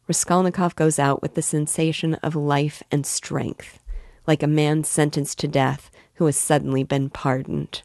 Raskolnikov 0.10 0.76
goes 0.76 0.98
out 0.98 1.22
with 1.22 1.36
the 1.36 1.42
sensation 1.44 2.16
of 2.16 2.36
life 2.36 2.82
and 2.92 3.06
strength, 3.06 3.80
like 4.26 4.42
a 4.42 4.48
man 4.48 4.84
sentenced 4.84 5.38
to 5.38 5.48
death 5.48 5.92
who 6.16 6.26
has 6.26 6.36
suddenly 6.36 6.84
been 6.84 7.12
pardoned. 7.12 7.84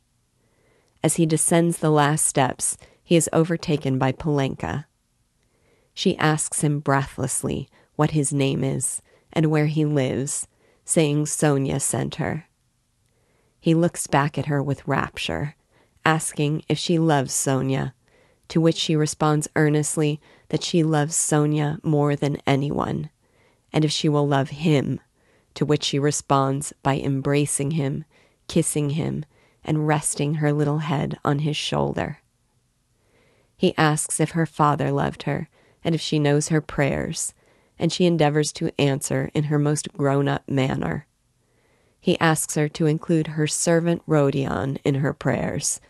As 1.02 1.16
he 1.16 1.26
descends 1.26 1.78
the 1.78 1.90
last 1.90 2.24
steps, 2.26 2.78
he 3.02 3.14
is 3.14 3.28
overtaken 3.34 3.98
by 3.98 4.10
Polenka. 4.10 4.86
She 5.92 6.16
asks 6.16 6.62
him 6.62 6.80
breathlessly 6.80 7.68
what 7.94 8.12
his 8.12 8.32
name 8.32 8.64
is 8.64 9.02
and 9.30 9.50
where 9.50 9.66
he 9.66 9.84
lives, 9.84 10.48
saying 10.82 11.26
Sonia 11.26 11.78
sent 11.78 12.14
her. 12.14 12.46
He 13.60 13.74
looks 13.74 14.06
back 14.06 14.38
at 14.38 14.46
her 14.46 14.62
with 14.62 14.88
rapture, 14.88 15.56
asking 16.06 16.64
if 16.70 16.78
she 16.78 16.98
loves 16.98 17.34
Sonia, 17.34 17.92
to 18.48 18.62
which 18.62 18.76
she 18.76 18.96
responds 18.96 19.46
earnestly 19.56 20.22
that 20.48 20.62
she 20.62 20.82
loves 20.82 21.16
Sonia 21.16 21.78
more 21.82 22.16
than 22.16 22.38
anyone, 22.46 23.10
and 23.72 23.84
if 23.84 23.90
she 23.90 24.08
will 24.08 24.26
love 24.26 24.50
him, 24.50 25.00
to 25.54 25.64
which 25.64 25.84
she 25.84 25.98
responds 25.98 26.72
by 26.82 26.98
embracing 26.98 27.72
him, 27.72 28.04
kissing 28.48 28.90
him, 28.90 29.24
and 29.64 29.86
resting 29.86 30.34
her 30.34 30.52
little 30.52 30.78
head 30.78 31.18
on 31.24 31.40
his 31.40 31.56
shoulder. 31.56 32.18
He 33.56 33.74
asks 33.78 34.20
if 34.20 34.30
her 34.30 34.46
father 34.46 34.90
loved 34.90 35.22
her 35.24 35.48
and 35.82 35.94
if 35.94 36.00
she 36.00 36.18
knows 36.18 36.48
her 36.48 36.60
prayers, 36.60 37.34
and 37.78 37.92
she 37.92 38.06
endeavors 38.06 38.52
to 38.52 38.72
answer 38.80 39.30
in 39.34 39.44
her 39.44 39.58
most 39.58 39.92
grown 39.92 40.28
up 40.28 40.48
manner. 40.48 41.06
He 42.00 42.18
asks 42.20 42.54
her 42.54 42.68
to 42.68 42.86
include 42.86 43.28
her 43.28 43.46
servant 43.46 44.02
Rodion 44.06 44.78
in 44.84 44.96
her 44.96 45.12
prayers, 45.12 45.80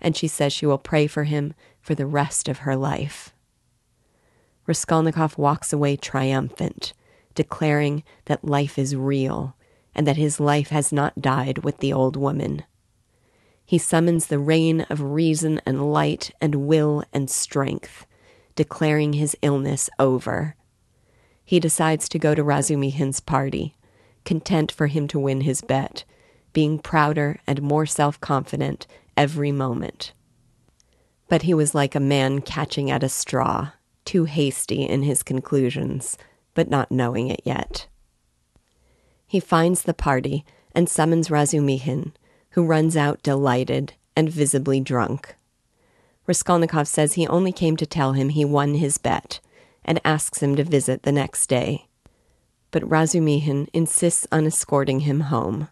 and 0.00 0.16
she 0.16 0.28
says 0.28 0.52
she 0.52 0.66
will 0.66 0.78
pray 0.78 1.06
for 1.06 1.24
him 1.24 1.54
for 1.80 1.94
the 1.94 2.06
rest 2.06 2.48
of 2.48 2.58
her 2.58 2.76
life. 2.76 3.32
Raskolnikov 4.66 5.38
walks 5.38 5.72
away 5.72 5.96
triumphant, 5.96 6.92
declaring 7.34 8.04
that 8.26 8.44
life 8.44 8.78
is 8.78 8.94
real 8.94 9.56
and 9.94 10.06
that 10.06 10.16
his 10.16 10.40
life 10.40 10.68
has 10.68 10.92
not 10.92 11.20
died 11.20 11.58
with 11.58 11.78
the 11.78 11.92
old 11.92 12.16
woman. 12.16 12.64
He 13.64 13.78
summons 13.78 14.26
the 14.26 14.38
reign 14.38 14.82
of 14.82 15.00
reason 15.00 15.60
and 15.64 15.92
light 15.92 16.32
and 16.40 16.66
will 16.66 17.04
and 17.12 17.30
strength, 17.30 18.06
declaring 18.54 19.14
his 19.14 19.36
illness 19.42 19.88
over. 19.98 20.56
He 21.44 21.60
decides 21.60 22.08
to 22.10 22.18
go 22.18 22.34
to 22.34 22.44
Razumihin's 22.44 23.20
party, 23.20 23.76
content 24.24 24.70
for 24.70 24.86
him 24.86 25.08
to 25.08 25.18
win 25.18 25.42
his 25.42 25.60
bet, 25.60 26.04
being 26.52 26.78
prouder 26.78 27.40
and 27.46 27.62
more 27.62 27.86
self 27.86 28.20
confident 28.20 28.86
every 29.16 29.52
moment. 29.52 30.12
But 31.28 31.42
he 31.42 31.54
was 31.54 31.74
like 31.74 31.94
a 31.94 32.00
man 32.00 32.40
catching 32.40 32.90
at 32.90 33.02
a 33.02 33.08
straw, 33.08 33.72
too 34.04 34.24
hasty 34.24 34.82
in 34.82 35.02
his 35.02 35.22
conclusions, 35.22 36.16
but 36.54 36.68
not 36.68 36.90
knowing 36.90 37.28
it 37.28 37.42
yet. 37.44 37.86
He 39.26 39.40
finds 39.40 39.82
the 39.82 39.94
party 39.94 40.44
and 40.74 40.88
summons 40.88 41.28
Razumihin, 41.28 42.12
who 42.50 42.64
runs 42.64 42.96
out 42.96 43.22
delighted 43.22 43.94
and 44.16 44.28
visibly 44.28 44.80
drunk. 44.80 45.34
Raskolnikov 46.26 46.86
says 46.86 47.14
he 47.14 47.26
only 47.26 47.52
came 47.52 47.76
to 47.76 47.86
tell 47.86 48.12
him 48.12 48.28
he 48.28 48.44
won 48.44 48.74
his 48.74 48.98
bet 48.98 49.40
and 49.84 50.00
asks 50.04 50.42
him 50.42 50.54
to 50.56 50.64
visit 50.64 51.02
the 51.02 51.12
next 51.12 51.46
day. 51.48 51.88
But 52.70 52.88
Razumihin 52.88 53.68
insists 53.72 54.26
on 54.30 54.46
escorting 54.46 55.00
him 55.00 55.20
home. 55.20 55.68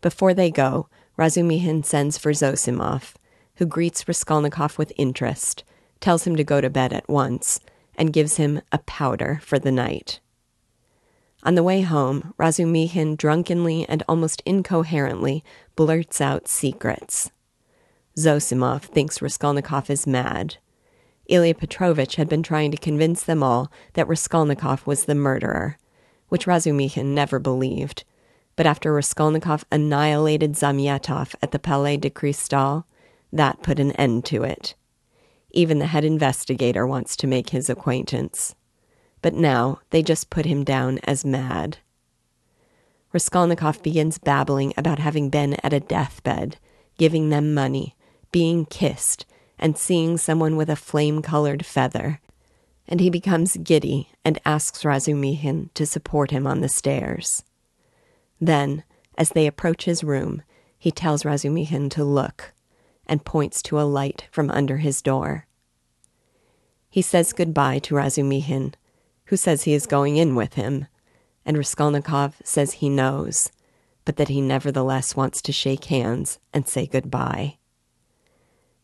Before 0.00 0.34
they 0.34 0.50
go, 0.50 0.88
Razumihin 1.18 1.84
sends 1.84 2.18
for 2.18 2.32
Zosimov, 2.32 3.14
who 3.56 3.66
greets 3.66 4.06
Raskolnikov 4.06 4.76
with 4.78 4.92
interest, 4.96 5.64
tells 6.04 6.26
him 6.26 6.36
to 6.36 6.44
go 6.44 6.60
to 6.60 6.68
bed 6.68 6.92
at 6.92 7.08
once, 7.08 7.60
and 7.94 8.12
gives 8.12 8.36
him 8.36 8.60
a 8.70 8.76
powder 8.76 9.40
for 9.42 9.58
the 9.58 9.72
night. 9.72 10.20
On 11.44 11.54
the 11.54 11.62
way 11.62 11.80
home, 11.80 12.34
Razumihin 12.38 13.16
drunkenly 13.16 13.86
and 13.88 14.02
almost 14.06 14.42
incoherently 14.44 15.42
blurts 15.76 16.20
out 16.20 16.46
secrets. 16.46 17.30
Zosimov 18.18 18.82
thinks 18.82 19.22
Raskolnikov 19.22 19.88
is 19.88 20.06
mad. 20.06 20.58
Ilya 21.30 21.54
Petrovitch 21.54 22.16
had 22.16 22.28
been 22.28 22.42
trying 22.42 22.70
to 22.70 22.76
convince 22.76 23.22
them 23.22 23.42
all 23.42 23.72
that 23.94 24.06
Raskolnikov 24.06 24.86
was 24.86 25.06
the 25.06 25.14
murderer, 25.14 25.78
which 26.28 26.44
Razumihin 26.44 27.14
never 27.14 27.38
believed. 27.38 28.04
But 28.56 28.66
after 28.66 28.92
Raskolnikov 28.92 29.64
annihilated 29.72 30.52
Zamyatov 30.52 31.34
at 31.40 31.52
the 31.52 31.58
Palais 31.58 31.96
de 31.96 32.10
Cristal, 32.10 32.84
that 33.32 33.62
put 33.62 33.80
an 33.80 33.92
end 33.92 34.26
to 34.26 34.42
it. 34.42 34.74
Even 35.54 35.78
the 35.78 35.86
head 35.86 36.04
investigator 36.04 36.84
wants 36.84 37.14
to 37.16 37.28
make 37.28 37.50
his 37.50 37.70
acquaintance. 37.70 38.56
But 39.22 39.34
now 39.34 39.80
they 39.90 40.02
just 40.02 40.28
put 40.28 40.46
him 40.46 40.64
down 40.64 40.98
as 41.04 41.24
mad. 41.24 41.78
Raskolnikov 43.12 43.80
begins 43.80 44.18
babbling 44.18 44.74
about 44.76 44.98
having 44.98 45.30
been 45.30 45.54
at 45.62 45.72
a 45.72 45.78
deathbed, 45.78 46.56
giving 46.98 47.30
them 47.30 47.54
money, 47.54 47.94
being 48.32 48.66
kissed, 48.66 49.26
and 49.56 49.78
seeing 49.78 50.18
someone 50.18 50.56
with 50.56 50.68
a 50.68 50.74
flame 50.74 51.22
colored 51.22 51.64
feather. 51.64 52.20
And 52.88 52.98
he 52.98 53.08
becomes 53.08 53.56
giddy 53.56 54.10
and 54.24 54.40
asks 54.44 54.82
Razumihin 54.82 55.72
to 55.74 55.86
support 55.86 56.32
him 56.32 56.48
on 56.48 56.62
the 56.62 56.68
stairs. 56.68 57.44
Then, 58.40 58.82
as 59.16 59.30
they 59.30 59.46
approach 59.46 59.84
his 59.84 60.02
room, 60.02 60.42
he 60.76 60.90
tells 60.90 61.22
Razumihin 61.22 61.88
to 61.90 62.02
look 62.02 62.53
and 63.06 63.24
points 63.24 63.62
to 63.62 63.80
a 63.80 63.82
light 63.82 64.26
from 64.30 64.50
under 64.50 64.78
his 64.78 65.02
door. 65.02 65.46
He 66.90 67.02
says 67.02 67.32
goodbye 67.32 67.80
to 67.80 67.94
Razumihin, 67.94 68.74
who 69.26 69.36
says 69.36 69.62
he 69.62 69.74
is 69.74 69.86
going 69.86 70.16
in 70.16 70.34
with 70.34 70.54
him, 70.54 70.86
and 71.44 71.56
Raskolnikov 71.56 72.36
says 72.44 72.74
he 72.74 72.88
knows, 72.88 73.50
but 74.04 74.16
that 74.16 74.28
he 74.28 74.40
nevertheless 74.40 75.16
wants 75.16 75.42
to 75.42 75.52
shake 75.52 75.86
hands 75.86 76.38
and 76.52 76.68
say 76.68 76.86
goodbye. 76.86 77.58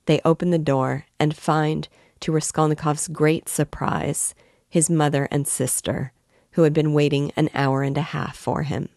They 0.07 0.21
open 0.25 0.51
the 0.51 0.59
door 0.59 1.07
and 1.19 1.37
find, 1.37 1.89
to 2.21 2.33
Raskolnikov's 2.33 3.09
great 3.09 3.49
surprise, 3.49 4.35
his 4.69 4.91
mother 4.91 5.29
and 5.31 5.47
sister, 5.47 6.13
who 6.53 6.63
had 6.63 6.73
been 6.73 6.93
waiting 6.93 7.33
an 7.37 7.49
hour 7.55 7.83
and 7.83 7.97
a 7.97 8.03
half 8.03 8.37
for 8.37 8.63
him. 8.63 8.89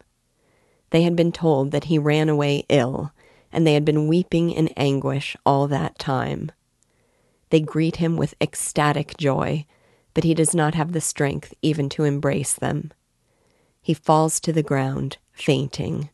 They 0.90 1.04
had 1.04 1.16
been 1.16 1.32
told 1.32 1.72
that 1.72 1.86
he 1.86 1.98
ran 1.98 2.30
away 2.30 2.66
ill, 2.70 3.12
and 3.54 3.66
they 3.66 3.76
had 3.76 3.86
been 3.86 4.08
weeping 4.08 4.50
in 4.50 4.68
anguish 4.70 5.38
all 5.46 5.68
that 5.68 5.98
time. 6.00 6.52
They 7.52 7.62
greet 7.62 7.98
him 7.98 8.18
with 8.18 8.34
ecstatic 8.42 9.16
joy, 9.16 9.66
but 10.16 10.24
he 10.24 10.34
does 10.34 10.56
not 10.56 10.74
have 10.74 10.92
the 10.92 11.00
strength 11.00 11.54
even 11.62 11.88
to 11.90 12.04
embrace 12.04 12.56
them. 12.56 12.92
He 13.80 13.94
falls 13.94 14.40
to 14.40 14.52
the 14.52 14.64
ground, 14.64 15.18
fainting. 15.34 16.10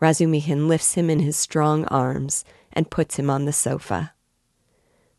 Razumihin 0.00 0.68
lifts 0.68 0.94
him 0.94 1.10
in 1.10 1.18
his 1.18 1.36
strong 1.36 1.84
arms 1.86 2.44
and 2.72 2.90
puts 2.90 3.18
him 3.18 3.28
on 3.28 3.44
the 3.44 3.52
sofa. 3.52 4.12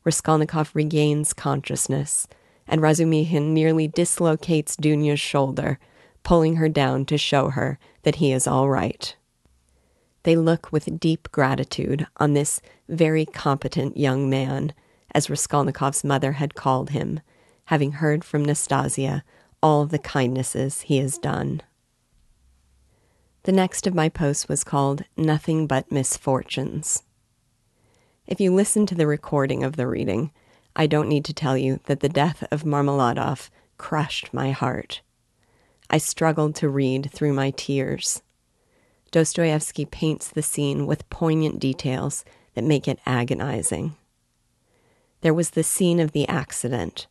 Raskolnikov 0.05 0.71
regains 0.73 1.33
consciousness, 1.33 2.27
and 2.65 2.81
Razumihin 2.81 3.51
nearly 3.51 3.89
dislocates 3.89 4.77
Dunya's 4.77 5.19
shoulder, 5.19 5.79
pulling 6.23 6.55
her 6.55 6.69
down 6.69 7.05
to 7.05 7.17
show 7.17 7.49
her 7.49 7.77
that 8.03 8.15
he 8.15 8.31
is 8.31 8.47
all 8.47 8.69
right. 8.69 9.15
They 10.23 10.35
look 10.35 10.71
with 10.71 10.99
deep 10.99 11.31
gratitude 11.31 12.05
on 12.17 12.33
this 12.33 12.61
very 12.87 13.25
competent 13.25 13.97
young 13.97 14.29
man, 14.29 14.73
as 15.15 15.27
Raskolnikov's 15.27 16.03
mother 16.03 16.33
had 16.33 16.55
called 16.55 16.89
him, 16.91 17.21
having 17.65 17.93
heard 17.93 18.23
from 18.23 18.43
Nastasia 18.43 19.23
all 19.61 19.85
the 19.85 19.99
kindnesses 19.99 20.81
he 20.81 20.97
has 20.97 21.17
done. 21.17 21.61
The 23.43 23.51
next 23.51 23.87
of 23.87 23.95
my 23.95 24.09
posts 24.09 24.49
was 24.49 24.63
called 24.63 25.05
Nothing 25.15 25.65
But 25.65 25.91
Misfortunes. 25.91 27.03
If 28.27 28.39
you 28.39 28.53
listen 28.53 28.85
to 28.87 28.95
the 28.95 29.07
recording 29.07 29.63
of 29.63 29.75
the 29.75 29.87
reading, 29.87 30.31
I 30.75 30.87
don't 30.87 31.09
need 31.09 31.25
to 31.25 31.33
tell 31.33 31.57
you 31.57 31.79
that 31.85 32.01
the 32.01 32.09
death 32.09 32.43
of 32.51 32.63
Marmeladov 32.63 33.49
crushed 33.77 34.33
my 34.33 34.51
heart. 34.51 35.01
I 35.89 35.97
struggled 35.97 36.55
to 36.55 36.69
read 36.69 37.09
through 37.11 37.33
my 37.33 37.51
tears. 37.51 38.21
Dostoevsky 39.11 39.85
paints 39.85 40.27
the 40.29 40.41
scene 40.41 40.85
with 40.85 41.09
poignant 41.09 41.59
details 41.59 42.23
that 42.53 42.63
make 42.63 42.87
it 42.87 42.99
agonizing. 43.05 43.95
There 45.21 45.33
was 45.33 45.51
the 45.51 45.63
scene 45.63 45.99
of 45.99 46.11
the 46.11 46.27
accident 46.27 47.07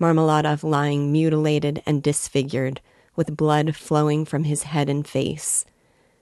Marmeladov 0.00 0.64
lying 0.64 1.12
mutilated 1.12 1.82
and 1.84 2.02
disfigured, 2.02 2.80
with 3.16 3.36
blood 3.36 3.76
flowing 3.76 4.24
from 4.24 4.44
his 4.44 4.62
head 4.62 4.88
and 4.88 5.06
face. 5.06 5.66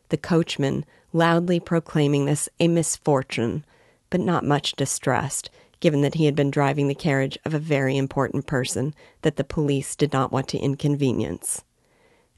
The 0.09 0.17
coachman 0.17 0.85
loudly 1.13 1.61
proclaiming 1.61 2.25
this 2.25 2.49
a 2.59 2.67
misfortune, 2.67 3.65
but 4.11 4.21
not 4.21 4.45
much 4.45 4.73
distressed, 4.73 5.49
given 5.79 6.03
that 6.03 6.15
he 6.15 6.25
had 6.25 6.35
been 6.35 6.51
driving 6.51 6.89
the 6.89 6.95
carriage 6.95 7.39
of 7.45 7.55
a 7.55 7.61
very 7.61 7.97
important 7.97 8.47
person 8.47 8.95
that 9.23 9.37
the 9.37 9.45
police 9.45 9.95
did 9.95 10.13
not 10.13 10.33
want 10.33 10.49
to 10.49 10.59
inconvenience. 10.59 11.63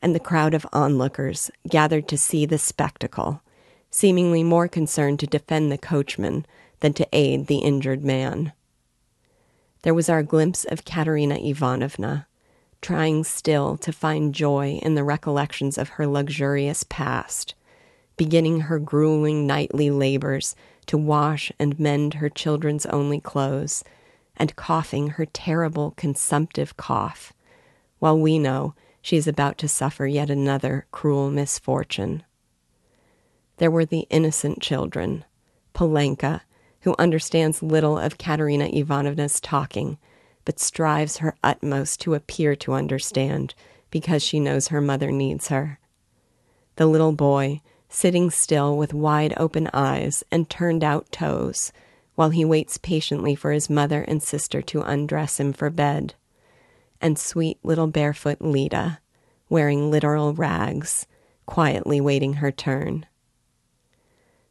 And 0.02 0.14
the 0.14 0.20
crowd 0.20 0.54
of 0.54 0.66
onlookers 0.72 1.50
gathered 1.68 2.08
to 2.08 2.18
see 2.18 2.46
the 2.46 2.58
spectacle, 2.58 3.42
seemingly 3.90 4.42
more 4.42 4.68
concerned 4.68 5.20
to 5.20 5.26
defend 5.26 5.70
the 5.70 5.78
coachman 5.78 6.46
than 6.80 6.92
to 6.94 7.08
aid 7.12 7.46
the 7.46 7.58
injured 7.58 8.02
man. 8.02 8.52
There 9.82 9.94
was 9.94 10.08
our 10.08 10.22
glimpse 10.22 10.64
of 10.64 10.84
Katerina 10.84 11.38
Ivanovna, 11.38 12.26
trying 12.82 13.24
still 13.24 13.76
to 13.78 13.92
find 13.92 14.34
joy 14.34 14.78
in 14.82 14.94
the 14.94 15.04
recollections 15.04 15.76
of 15.76 15.90
her 15.90 16.06
luxurious 16.06 16.84
past, 16.88 17.54
beginning 18.16 18.60
her 18.60 18.78
grueling 18.78 19.46
nightly 19.46 19.90
labors 19.90 20.54
to 20.86 20.98
wash 20.98 21.52
and 21.58 21.78
mend 21.78 22.14
her 22.14 22.28
children's 22.28 22.86
only 22.86 23.20
clothes, 23.20 23.84
and 24.36 24.56
coughing 24.56 25.08
her 25.08 25.26
terrible 25.26 25.92
consumptive 25.92 26.76
cough, 26.76 27.32
while 27.98 28.18
we 28.18 28.38
know 28.38 28.74
she 29.02 29.16
is 29.16 29.26
about 29.26 29.58
to 29.58 29.68
suffer 29.68 30.06
yet 30.06 30.30
another 30.30 30.86
cruel 30.90 31.30
misfortune. 31.30 32.22
There 33.58 33.70
were 33.70 33.84
the 33.84 34.06
innocent 34.10 34.60
children, 34.60 35.24
Polenka 35.74 36.42
who 36.80 36.94
understands 36.98 37.62
little 37.62 37.98
of 37.98 38.18
Katerina 38.18 38.68
Ivanovna's 38.72 39.40
talking, 39.40 39.98
but 40.44 40.58
strives 40.58 41.18
her 41.18 41.36
utmost 41.44 42.00
to 42.00 42.14
appear 42.14 42.56
to 42.56 42.72
understand 42.72 43.54
because 43.90 44.22
she 44.22 44.40
knows 44.40 44.68
her 44.68 44.80
mother 44.80 45.10
needs 45.10 45.48
her. 45.48 45.78
The 46.76 46.86
little 46.86 47.12
boy, 47.12 47.60
sitting 47.88 48.30
still 48.30 48.76
with 48.76 48.94
wide 48.94 49.34
open 49.36 49.68
eyes 49.72 50.24
and 50.30 50.48
turned 50.48 50.82
out 50.82 51.12
toes, 51.12 51.72
while 52.14 52.30
he 52.30 52.44
waits 52.44 52.78
patiently 52.78 53.34
for 53.34 53.52
his 53.52 53.68
mother 53.68 54.02
and 54.02 54.22
sister 54.22 54.62
to 54.62 54.82
undress 54.82 55.38
him 55.38 55.52
for 55.52 55.70
bed. 55.70 56.14
And 57.00 57.18
sweet 57.18 57.58
little 57.62 57.86
barefoot 57.86 58.40
Lida, 58.40 59.00
wearing 59.48 59.90
literal 59.90 60.34
rags, 60.34 61.06
quietly 61.46 62.00
waiting 62.00 62.34
her 62.34 62.52
turn. 62.52 63.06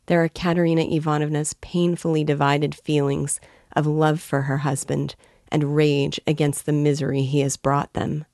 There 0.07 0.23
are 0.23 0.29
Katerina 0.29 0.81
Ivanovna's 0.81 1.53
painfully 1.61 2.23
divided 2.23 2.73
feelings 2.73 3.39
of 3.75 3.85
love 3.85 4.19
for 4.19 4.43
her 4.43 4.57
husband 4.59 5.15
and 5.51 5.75
rage 5.75 6.19
against 6.25 6.65
the 6.65 6.71
misery 6.71 7.21
he 7.21 7.41
has 7.41 7.57
brought 7.57 7.93
them. 7.93 8.25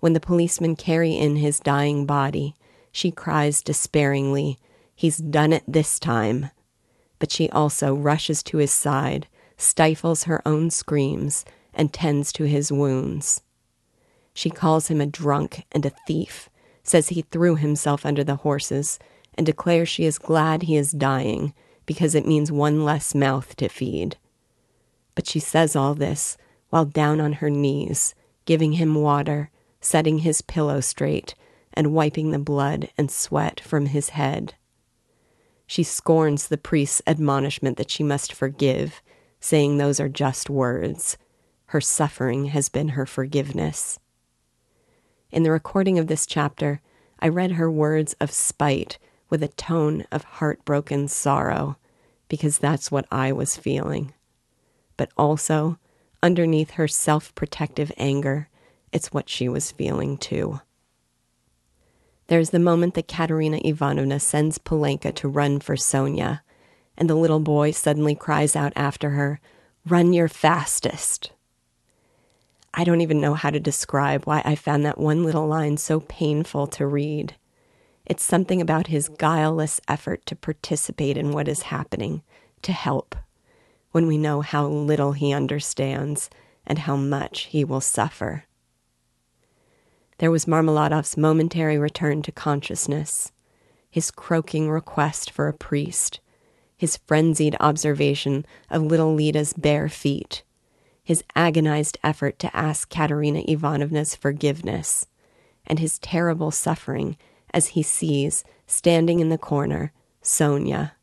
When 0.00 0.12
the 0.12 0.20
policemen 0.20 0.76
carry 0.76 1.16
in 1.16 1.36
his 1.36 1.58
dying 1.58 2.06
body, 2.06 2.54
she 2.92 3.10
cries 3.10 3.62
despairingly, 3.62 4.58
He's 4.94 5.18
done 5.18 5.52
it 5.52 5.64
this 5.66 5.98
time. 5.98 6.50
But 7.18 7.30
she 7.30 7.50
also 7.50 7.94
rushes 7.94 8.42
to 8.44 8.58
his 8.58 8.70
side, 8.70 9.26
stifles 9.58 10.24
her 10.24 10.40
own 10.46 10.70
screams, 10.70 11.44
and 11.76 11.92
tends 11.92 12.32
to 12.32 12.44
his 12.44 12.72
wounds. 12.72 13.42
She 14.34 14.50
calls 14.50 14.88
him 14.88 15.00
a 15.00 15.06
drunk 15.06 15.64
and 15.70 15.86
a 15.86 15.92
thief, 16.06 16.48
says 16.82 17.08
he 17.08 17.22
threw 17.22 17.54
himself 17.54 18.04
under 18.04 18.24
the 18.24 18.36
horses, 18.36 18.98
and 19.34 19.46
declares 19.46 19.88
she 19.88 20.04
is 20.04 20.18
glad 20.18 20.62
he 20.62 20.76
is 20.76 20.90
dying 20.90 21.54
because 21.84 22.14
it 22.14 22.26
means 22.26 22.50
one 22.50 22.84
less 22.84 23.14
mouth 23.14 23.54
to 23.56 23.68
feed. 23.68 24.16
But 25.14 25.28
she 25.28 25.38
says 25.38 25.76
all 25.76 25.94
this 25.94 26.36
while 26.70 26.84
down 26.84 27.20
on 27.20 27.34
her 27.34 27.50
knees, 27.50 28.14
giving 28.44 28.72
him 28.72 28.94
water, 28.96 29.50
setting 29.80 30.18
his 30.18 30.42
pillow 30.42 30.80
straight, 30.80 31.34
and 31.72 31.94
wiping 31.94 32.30
the 32.30 32.38
blood 32.38 32.90
and 32.98 33.10
sweat 33.10 33.60
from 33.60 33.86
his 33.86 34.10
head. 34.10 34.54
She 35.66 35.82
scorns 35.82 36.48
the 36.48 36.58
priest's 36.58 37.02
admonishment 37.06 37.76
that 37.76 37.90
she 37.90 38.02
must 38.02 38.32
forgive, 38.32 39.02
saying 39.40 39.76
those 39.76 40.00
are 40.00 40.08
just 40.08 40.48
words. 40.48 41.18
Her 41.66 41.80
suffering 41.80 42.46
has 42.46 42.68
been 42.68 42.90
her 42.90 43.06
forgiveness. 43.06 43.98
In 45.30 45.42
the 45.42 45.50
recording 45.50 45.98
of 45.98 46.06
this 46.06 46.26
chapter, 46.26 46.80
I 47.18 47.28
read 47.28 47.52
her 47.52 47.70
words 47.70 48.14
of 48.20 48.30
spite 48.30 48.98
with 49.28 49.42
a 49.42 49.48
tone 49.48 50.04
of 50.12 50.24
heartbroken 50.24 51.08
sorrow, 51.08 51.76
because 52.28 52.58
that's 52.58 52.90
what 52.90 53.06
I 53.10 53.32
was 53.32 53.56
feeling. 53.56 54.14
But 54.96 55.10
also, 55.16 55.78
underneath 56.22 56.72
her 56.72 56.88
self 56.88 57.34
protective 57.34 57.90
anger, 57.96 58.48
it's 58.92 59.12
what 59.12 59.28
she 59.28 59.48
was 59.48 59.72
feeling 59.72 60.16
too. 60.16 60.60
There's 62.28 62.50
the 62.50 62.58
moment 62.58 62.94
that 62.94 63.08
Katerina 63.08 63.60
Ivanovna 63.64 64.20
sends 64.20 64.58
Polenka 64.58 65.12
to 65.16 65.28
run 65.28 65.60
for 65.60 65.76
Sonia, 65.76 66.42
and 66.96 67.10
the 67.10 67.14
little 67.14 67.40
boy 67.40 67.72
suddenly 67.72 68.14
cries 68.14 68.56
out 68.56 68.72
after 68.74 69.10
her, 69.10 69.40
Run 69.86 70.12
your 70.12 70.28
fastest. 70.28 71.30
I 72.78 72.84
don't 72.84 73.00
even 73.00 73.22
know 73.22 73.32
how 73.32 73.48
to 73.48 73.58
describe 73.58 74.24
why 74.24 74.42
I 74.44 74.54
found 74.54 74.84
that 74.84 74.98
one 74.98 75.24
little 75.24 75.46
line 75.46 75.78
so 75.78 76.00
painful 76.00 76.66
to 76.68 76.86
read. 76.86 77.34
It's 78.04 78.22
something 78.22 78.60
about 78.60 78.88
his 78.88 79.08
guileless 79.08 79.80
effort 79.88 80.26
to 80.26 80.36
participate 80.36 81.16
in 81.16 81.32
what 81.32 81.48
is 81.48 81.62
happening, 81.62 82.22
to 82.60 82.72
help, 82.72 83.16
when 83.92 84.06
we 84.06 84.18
know 84.18 84.42
how 84.42 84.66
little 84.66 85.12
he 85.12 85.32
understands 85.32 86.28
and 86.66 86.80
how 86.80 86.96
much 86.96 87.44
he 87.44 87.64
will 87.64 87.80
suffer. 87.80 88.44
There 90.18 90.30
was 90.30 90.44
Marmeladov's 90.44 91.16
momentary 91.16 91.78
return 91.78 92.20
to 92.22 92.32
consciousness, 92.32 93.32
his 93.90 94.10
croaking 94.10 94.68
request 94.68 95.30
for 95.30 95.48
a 95.48 95.54
priest, 95.54 96.20
his 96.76 96.98
frenzied 96.98 97.56
observation 97.58 98.44
of 98.68 98.82
little 98.82 99.14
Lida's 99.14 99.54
bare 99.54 99.88
feet, 99.88 100.42
his 101.06 101.22
agonized 101.36 101.96
effort 102.02 102.36
to 102.36 102.54
ask 102.54 102.90
Katerina 102.90 103.44
Ivanovna's 103.46 104.16
forgiveness, 104.16 105.06
and 105.64 105.78
his 105.78 106.00
terrible 106.00 106.50
suffering 106.50 107.16
as 107.54 107.68
he 107.68 107.82
sees, 107.84 108.42
standing 108.66 109.20
in 109.20 109.28
the 109.28 109.38
corner, 109.38 109.92
Sonia, 110.20 110.96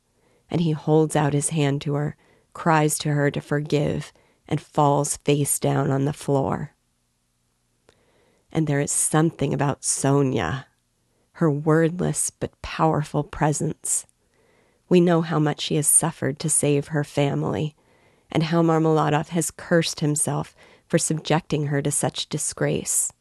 and 0.51 0.59
he 0.59 0.73
holds 0.73 1.15
out 1.15 1.31
his 1.31 1.49
hand 1.49 1.81
to 1.83 1.93
her, 1.93 2.17
cries 2.51 2.97
to 2.97 3.13
her 3.13 3.31
to 3.31 3.39
forgive, 3.39 4.11
and 4.45 4.59
falls 4.59 5.15
face 5.15 5.57
down 5.57 5.89
on 5.89 6.03
the 6.03 6.11
floor. 6.11 6.73
And 8.51 8.67
there 8.67 8.81
is 8.81 8.91
something 8.91 9.53
about 9.53 9.85
Sonia, 9.85 10.67
her 11.37 11.49
wordless 11.49 12.29
but 12.29 12.61
powerful 12.61 13.23
presence. 13.23 14.05
We 14.89 14.99
know 14.99 15.21
how 15.21 15.39
much 15.39 15.61
she 15.61 15.75
has 15.75 15.87
suffered 15.87 16.39
to 16.39 16.49
save 16.49 16.87
her 16.87 17.05
family, 17.05 17.73
and 18.34 18.43
how 18.43 18.62
Marmeladov 18.62 19.30
has 19.30 19.52
cursed 19.52 20.02
himself 20.02 20.56
for 20.88 20.98
subjecting 20.98 21.67
her 21.67 21.82
to 21.82 21.91
such 21.91 22.28
disgrace. 22.28 23.13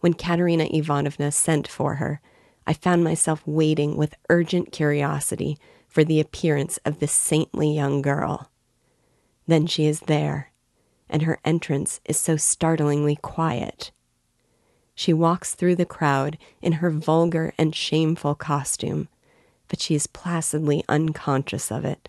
When 0.00 0.14
Katerina 0.14 0.68
Ivanovna 0.72 1.30
sent 1.32 1.68
for 1.68 1.96
her, 1.96 2.20
I 2.66 2.72
found 2.72 3.02
myself 3.04 3.42
waiting 3.44 3.96
with 3.96 4.16
urgent 4.30 4.72
curiosity 4.72 5.58
for 5.88 6.04
the 6.04 6.20
appearance 6.20 6.78
of 6.84 7.00
this 7.00 7.12
saintly 7.12 7.74
young 7.74 8.00
girl. 8.00 8.50
Then 9.46 9.66
she 9.66 9.86
is 9.86 10.00
there, 10.00 10.52
and 11.08 11.22
her 11.22 11.40
entrance 11.44 12.00
is 12.04 12.16
so 12.16 12.36
startlingly 12.36 13.16
quiet. 13.16 13.90
She 14.94 15.12
walks 15.12 15.54
through 15.54 15.76
the 15.76 15.84
crowd 15.84 16.38
in 16.60 16.74
her 16.74 16.90
vulgar 16.90 17.52
and 17.58 17.74
shameful 17.74 18.36
costume, 18.36 19.08
but 19.66 19.80
she 19.80 19.96
is 19.96 20.06
placidly 20.06 20.84
unconscious 20.88 21.72
of 21.72 21.84
it, 21.84 22.08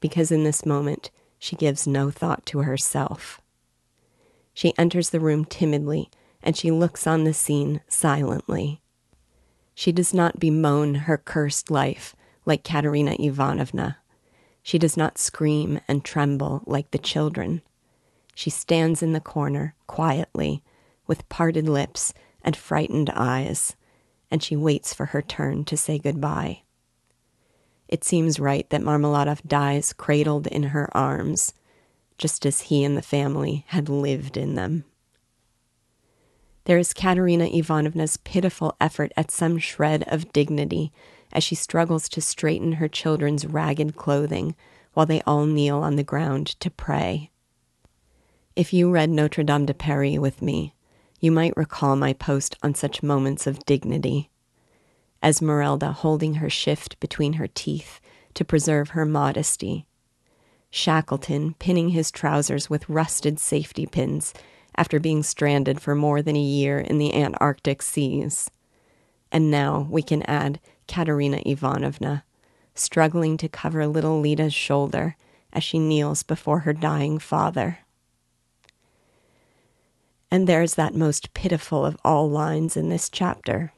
because 0.00 0.30
in 0.30 0.44
this 0.44 0.66
moment 0.66 1.10
she 1.44 1.56
gives 1.56 1.86
no 1.86 2.10
thought 2.10 2.46
to 2.46 2.60
herself. 2.60 3.38
She 4.54 4.72
enters 4.78 5.10
the 5.10 5.20
room 5.20 5.44
timidly, 5.44 6.08
and 6.42 6.56
she 6.56 6.70
looks 6.70 7.06
on 7.06 7.24
the 7.24 7.34
scene 7.34 7.82
silently. 7.86 8.80
She 9.74 9.92
does 9.92 10.14
not 10.14 10.40
bemoan 10.40 10.94
her 10.94 11.18
cursed 11.18 11.70
life 11.70 12.16
like 12.46 12.64
Katerina 12.64 13.16
Ivanovna. 13.18 13.98
She 14.62 14.78
does 14.78 14.96
not 14.96 15.18
scream 15.18 15.80
and 15.86 16.02
tremble 16.02 16.62
like 16.64 16.92
the 16.92 16.98
children. 16.98 17.60
She 18.34 18.48
stands 18.48 19.02
in 19.02 19.12
the 19.12 19.20
corner 19.20 19.74
quietly, 19.86 20.62
with 21.06 21.28
parted 21.28 21.68
lips 21.68 22.14
and 22.40 22.56
frightened 22.56 23.10
eyes, 23.10 23.76
and 24.30 24.42
she 24.42 24.56
waits 24.56 24.94
for 24.94 25.06
her 25.06 25.20
turn 25.20 25.66
to 25.66 25.76
say 25.76 25.98
goodbye. 25.98 26.62
It 27.94 28.02
seems 28.02 28.40
right 28.40 28.68
that 28.70 28.80
Marmeladov 28.82 29.46
dies 29.46 29.92
cradled 29.92 30.48
in 30.48 30.64
her 30.64 30.88
arms, 30.96 31.54
just 32.18 32.44
as 32.44 32.62
he 32.62 32.82
and 32.82 32.96
the 32.96 33.02
family 33.02 33.64
had 33.68 33.88
lived 33.88 34.36
in 34.36 34.56
them. 34.56 34.82
There 36.64 36.76
is 36.76 36.92
Katerina 36.92 37.44
Ivanovna's 37.44 38.16
pitiful 38.16 38.74
effort 38.80 39.12
at 39.16 39.30
some 39.30 39.58
shred 39.58 40.02
of 40.08 40.32
dignity 40.32 40.90
as 41.32 41.44
she 41.44 41.54
struggles 41.54 42.08
to 42.08 42.20
straighten 42.20 42.72
her 42.72 42.88
children's 42.88 43.46
ragged 43.46 43.94
clothing 43.94 44.56
while 44.94 45.06
they 45.06 45.22
all 45.22 45.46
kneel 45.46 45.78
on 45.78 45.94
the 45.94 46.02
ground 46.02 46.48
to 46.58 46.72
pray. 46.72 47.30
If 48.56 48.72
you 48.72 48.90
read 48.90 49.10
Notre 49.10 49.44
Dame 49.44 49.66
de 49.66 49.74
Paris 49.74 50.18
with 50.18 50.42
me, 50.42 50.74
you 51.20 51.30
might 51.30 51.56
recall 51.56 51.94
my 51.94 52.12
post 52.12 52.56
on 52.60 52.74
such 52.74 53.04
moments 53.04 53.46
of 53.46 53.64
dignity. 53.64 54.30
Esmeralda 55.24 55.92
holding 55.92 56.34
her 56.34 56.50
shift 56.50 57.00
between 57.00 57.34
her 57.34 57.48
teeth 57.48 58.00
to 58.34 58.44
preserve 58.44 58.90
her 58.90 59.06
modesty. 59.06 59.86
Shackleton 60.70 61.54
pinning 61.54 61.90
his 61.90 62.10
trousers 62.10 62.68
with 62.68 62.88
rusted 62.88 63.38
safety 63.38 63.86
pins 63.86 64.34
after 64.76 65.00
being 65.00 65.22
stranded 65.22 65.80
for 65.80 65.94
more 65.94 66.20
than 66.20 66.36
a 66.36 66.40
year 66.40 66.78
in 66.78 66.98
the 66.98 67.14
Antarctic 67.14 67.80
seas. 67.80 68.50
And 69.32 69.50
now 69.50 69.86
we 69.88 70.02
can 70.02 70.22
add 70.24 70.60
Katerina 70.88 71.40
Ivanovna, 71.46 72.24
struggling 72.74 73.36
to 73.38 73.48
cover 73.48 73.86
little 73.86 74.20
Lida's 74.20 74.52
shoulder 74.52 75.16
as 75.52 75.62
she 75.62 75.78
kneels 75.78 76.22
before 76.22 76.60
her 76.60 76.72
dying 76.72 77.18
father. 77.18 77.78
And 80.30 80.48
there's 80.48 80.74
that 80.74 80.94
most 80.94 81.32
pitiful 81.34 81.86
of 81.86 81.96
all 82.04 82.28
lines 82.28 82.76
in 82.76 82.88
this 82.88 83.08
chapter, 83.08 83.72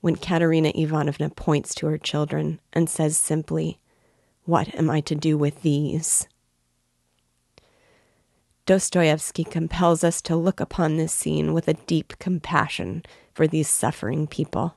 when 0.00 0.16
Katerina 0.16 0.72
Ivanovna 0.74 1.30
points 1.30 1.74
to 1.76 1.86
her 1.86 1.98
children 1.98 2.60
and 2.72 2.88
says 2.88 3.16
simply, 3.16 3.78
What 4.44 4.74
am 4.74 4.90
I 4.90 5.00
to 5.02 5.14
do 5.14 5.36
with 5.36 5.62
these? 5.62 6.26
Dostoevsky 8.66 9.44
compels 9.44 10.04
us 10.04 10.22
to 10.22 10.36
look 10.36 10.60
upon 10.60 10.96
this 10.96 11.12
scene 11.12 11.52
with 11.52 11.66
a 11.66 11.74
deep 11.74 12.18
compassion 12.18 13.02
for 13.34 13.48
these 13.48 13.68
suffering 13.68 14.26
people. 14.26 14.76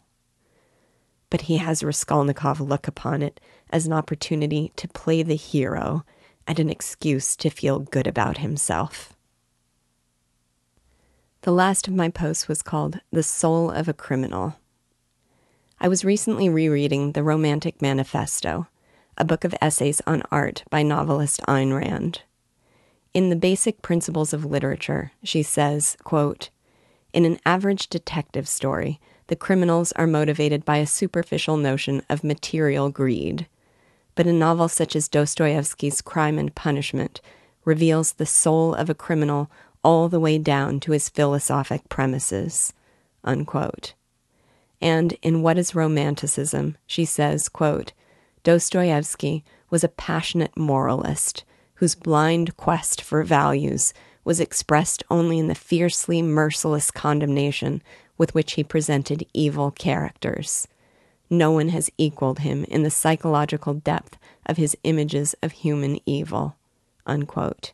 But 1.30 1.42
he 1.42 1.58
has 1.58 1.84
Raskolnikov 1.84 2.60
look 2.60 2.88
upon 2.88 3.22
it 3.22 3.40
as 3.70 3.86
an 3.86 3.94
opportunity 3.94 4.72
to 4.78 4.88
play 4.88 5.22
the 5.22 5.36
hero 5.36 6.04
and 6.48 6.60
an 6.60 6.70
excuse 6.70 7.36
to 7.38 7.50
feel 7.50 7.80
good 7.80 8.08
about 8.08 8.40
himself. 8.40 9.14
The 11.42 11.52
last 11.52 11.88
of 11.88 11.94
my 11.94 12.10
posts 12.10 12.48
was 12.48 12.62
called 12.62 13.00
The 13.12 13.24
Soul 13.24 13.70
of 13.70 13.88
a 13.88 13.94
Criminal. 13.94 14.56
I 15.84 15.90
was 15.90 16.06
recently 16.06 16.48
rereading 16.48 17.12
The 17.12 17.24
Romantic 17.24 17.82
Manifesto, 17.82 18.68
a 19.18 19.26
book 19.26 19.44
of 19.44 19.54
essays 19.60 20.02
on 20.08 20.24
art 20.32 20.64
by 20.70 20.82
novelist 20.82 21.42
Ayn 21.46 21.78
Rand. 21.78 22.22
In 23.14 23.28
The 23.28 23.36
Basic 23.36 23.82
Principles 23.82 24.32
of 24.32 24.46
Literature, 24.46 25.12
she 25.26 25.44
says, 25.44 25.98
quote, 26.06 26.52
In 27.12 27.26
an 27.26 27.38
average 27.46 27.90
detective 27.90 28.48
story, 28.48 29.02
the 29.28 29.36
criminals 29.36 29.92
are 29.98 30.08
motivated 30.08 30.64
by 30.64 30.78
a 30.78 30.88
superficial 30.88 31.58
notion 31.58 32.02
of 32.10 32.24
material 32.24 32.90
greed. 32.90 33.48
But 34.16 34.26
a 34.26 34.32
novel 34.32 34.70
such 34.70 34.96
as 34.96 35.10
Dostoevsky's 35.10 36.00
Crime 36.02 36.40
and 36.40 36.56
Punishment 36.56 37.20
reveals 37.66 38.14
the 38.14 38.26
soul 38.26 38.74
of 38.74 38.90
a 38.90 38.96
criminal 38.96 39.52
all 39.84 40.08
the 40.08 40.22
way 40.22 40.38
down 40.38 40.80
to 40.80 40.94
his 40.94 41.10
philosophic 41.10 41.90
premises. 41.90 42.72
Unquote. 43.26 43.96
And 44.84 45.14
in 45.22 45.42
What 45.42 45.58
is 45.58 45.74
Romanticism, 45.74 46.76
she 46.86 47.06
says, 47.06 47.48
quote, 47.48 47.94
Dostoevsky 48.44 49.46
was 49.70 49.82
a 49.82 49.88
passionate 49.88 50.58
moralist 50.58 51.46
whose 51.76 51.96
blind 51.96 52.58
quest 52.58 53.02
for 53.02 53.24
values 53.24 53.94
was 54.26 54.42
expressed 54.42 55.02
only 55.10 55.40
in 55.40 55.48
the 55.48 55.56
fiercely 55.56 56.22
merciless 56.22 56.92
condemnation 56.92 57.82
with 58.18 58.36
which 58.36 58.54
he 58.54 58.64
presented 58.64 59.26
evil 59.34 59.72
characters. 59.72 60.68
No 61.30 61.52
one 61.52 61.70
has 61.70 61.90
equaled 61.98 62.40
him 62.40 62.66
in 62.66 62.84
the 62.84 62.92
psychological 62.92 63.76
depth 63.76 64.18
of 64.46 64.58
his 64.58 64.76
images 64.84 65.34
of 65.42 65.54
human 65.54 65.98
evil. 66.06 66.58
Unquote. 67.06 67.72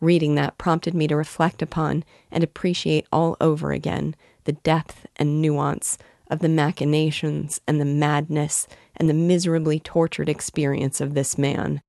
Reading 0.00 0.36
that 0.36 0.56
prompted 0.56 0.94
me 0.94 1.06
to 1.06 1.16
reflect 1.16 1.60
upon 1.60 2.02
and 2.30 2.42
appreciate 2.42 3.06
all 3.12 3.36
over 3.42 3.72
again 3.72 4.16
the 4.44 4.52
depth 4.52 5.06
and 5.16 5.40
nuance 5.40 5.98
of 6.30 6.40
the 6.40 6.48
machinations 6.48 7.60
and 7.66 7.80
the 7.80 7.84
madness 7.84 8.66
and 8.96 9.08
the 9.08 9.14
miserably 9.14 9.78
tortured 9.78 10.28
experience 10.28 11.00
of 11.00 11.14
this 11.14 11.36
man, 11.36 11.82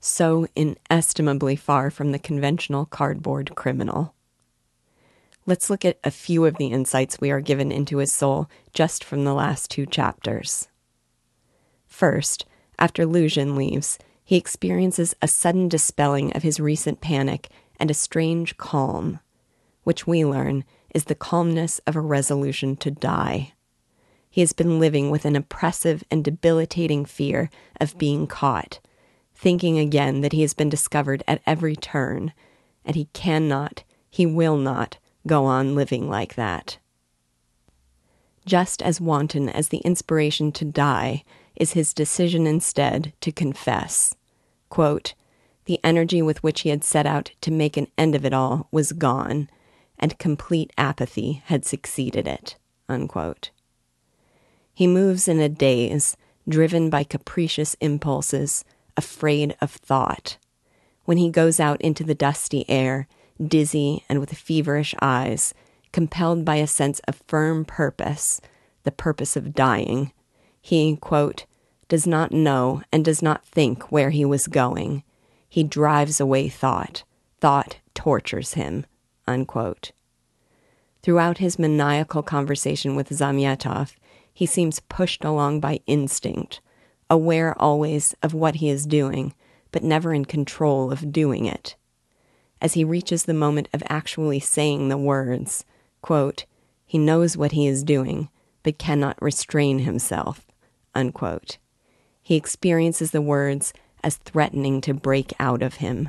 so 0.00 0.46
inestimably 0.56 1.56
far 1.56 1.90
from 1.90 2.12
the 2.12 2.18
conventional 2.18 2.84
cardboard 2.84 3.54
criminal. 3.54 4.14
Let's 5.46 5.70
look 5.70 5.84
at 5.84 6.00
a 6.02 6.10
few 6.10 6.44
of 6.44 6.56
the 6.56 6.66
insights 6.66 7.20
we 7.20 7.30
are 7.30 7.40
given 7.40 7.70
into 7.70 7.98
his 7.98 8.12
soul 8.12 8.50
just 8.72 9.04
from 9.04 9.24
the 9.24 9.34
last 9.34 9.70
two 9.70 9.86
chapters. 9.86 10.68
First, 11.86 12.44
after 12.78 13.06
Luzhin 13.06 13.56
leaves, 13.56 13.98
he 14.24 14.36
experiences 14.36 15.14
a 15.22 15.28
sudden 15.28 15.68
dispelling 15.68 16.32
of 16.32 16.42
his 16.42 16.58
recent 16.58 17.00
panic 17.00 17.48
and 17.78 17.90
a 17.90 17.94
strange 17.94 18.56
calm, 18.56 19.20
which 19.84 20.04
we 20.04 20.24
learn 20.24 20.64
is 20.96 21.04
the 21.04 21.14
calmness 21.14 21.78
of 21.86 21.94
a 21.94 22.00
resolution 22.00 22.74
to 22.74 22.90
die. 22.90 23.52
He 24.30 24.40
has 24.40 24.54
been 24.54 24.80
living 24.80 25.10
with 25.10 25.26
an 25.26 25.36
oppressive 25.36 26.02
and 26.10 26.24
debilitating 26.24 27.04
fear 27.04 27.50
of 27.78 27.98
being 27.98 28.26
caught, 28.26 28.80
thinking 29.34 29.78
again 29.78 30.22
that 30.22 30.32
he 30.32 30.40
has 30.40 30.54
been 30.54 30.70
discovered 30.70 31.22
at 31.28 31.42
every 31.46 31.76
turn, 31.76 32.32
and 32.82 32.96
he 32.96 33.10
cannot, 33.12 33.84
he 34.08 34.24
will 34.24 34.56
not, 34.56 34.96
go 35.26 35.44
on 35.44 35.74
living 35.74 36.08
like 36.08 36.34
that. 36.34 36.78
Just 38.46 38.80
as 38.80 38.98
wanton 38.98 39.50
as 39.50 39.68
the 39.68 39.78
inspiration 39.78 40.50
to 40.52 40.64
die 40.64 41.24
is 41.56 41.74
his 41.74 41.92
decision 41.92 42.46
instead 42.46 43.12
to 43.20 43.30
confess. 43.30 44.14
Quote, 44.70 45.12
the 45.66 45.78
energy 45.84 46.22
with 46.22 46.42
which 46.42 46.62
he 46.62 46.70
had 46.70 46.82
set 46.82 47.04
out 47.04 47.32
to 47.42 47.50
make 47.50 47.76
an 47.76 47.88
end 47.98 48.14
of 48.14 48.24
it 48.24 48.32
all 48.32 48.68
was 48.70 48.92
gone, 48.92 49.50
and 49.98 50.18
complete 50.18 50.72
apathy 50.76 51.42
had 51.46 51.64
succeeded 51.64 52.26
it. 52.26 52.56
Unquote. 52.88 53.50
He 54.72 54.86
moves 54.86 55.26
in 55.26 55.40
a 55.40 55.48
daze, 55.48 56.16
driven 56.48 56.90
by 56.90 57.02
capricious 57.04 57.74
impulses, 57.80 58.64
afraid 58.96 59.56
of 59.60 59.70
thought. 59.70 60.38
When 61.04 61.18
he 61.18 61.30
goes 61.30 61.58
out 61.60 61.80
into 61.80 62.04
the 62.04 62.14
dusty 62.14 62.68
air, 62.68 63.08
dizzy 63.44 64.04
and 64.08 64.20
with 64.20 64.36
feverish 64.36 64.94
eyes, 65.00 65.54
compelled 65.92 66.44
by 66.44 66.56
a 66.56 66.66
sense 66.66 67.00
of 67.08 67.22
firm 67.26 67.64
purpose, 67.64 68.40
the 68.82 68.92
purpose 68.92 69.36
of 69.36 69.54
dying, 69.54 70.12
he, 70.60 70.96
quote, 70.96 71.46
does 71.88 72.06
not 72.06 72.32
know 72.32 72.82
and 72.92 73.04
does 73.04 73.22
not 73.22 73.46
think 73.46 73.92
where 73.92 74.10
he 74.10 74.24
was 74.24 74.48
going. 74.48 75.04
He 75.48 75.62
drives 75.62 76.20
away 76.20 76.48
thought. 76.48 77.04
Thought 77.40 77.78
tortures 77.94 78.54
him. 78.54 78.84
Unquote. 79.26 79.92
Throughout 81.02 81.38
his 81.38 81.58
maniacal 81.58 82.22
conversation 82.22 82.96
with 82.96 83.10
Zamyatov, 83.10 83.94
he 84.32 84.46
seems 84.46 84.80
pushed 84.80 85.24
along 85.24 85.60
by 85.60 85.80
instinct, 85.86 86.60
aware 87.08 87.60
always 87.60 88.14
of 88.22 88.34
what 88.34 88.56
he 88.56 88.68
is 88.68 88.86
doing, 88.86 89.34
but 89.72 89.82
never 89.82 90.12
in 90.12 90.24
control 90.24 90.90
of 90.90 91.12
doing 91.12 91.46
it. 91.46 91.76
As 92.60 92.74
he 92.74 92.84
reaches 92.84 93.24
the 93.24 93.34
moment 93.34 93.68
of 93.72 93.82
actually 93.88 94.40
saying 94.40 94.88
the 94.88 94.98
words, 94.98 95.64
quote, 96.02 96.44
he 96.84 96.98
knows 96.98 97.36
what 97.36 97.52
he 97.52 97.66
is 97.66 97.82
doing, 97.82 98.28
but 98.62 98.78
cannot 98.78 99.20
restrain 99.20 99.80
himself 99.80 100.46
unquote. 100.96 101.58
He 102.22 102.34
experiences 102.34 103.12
the 103.12 103.22
words 103.22 103.72
as 104.02 104.16
threatening 104.16 104.80
to 104.80 104.94
break 104.94 105.32
out 105.38 105.62
of 105.62 105.74
him. 105.74 106.08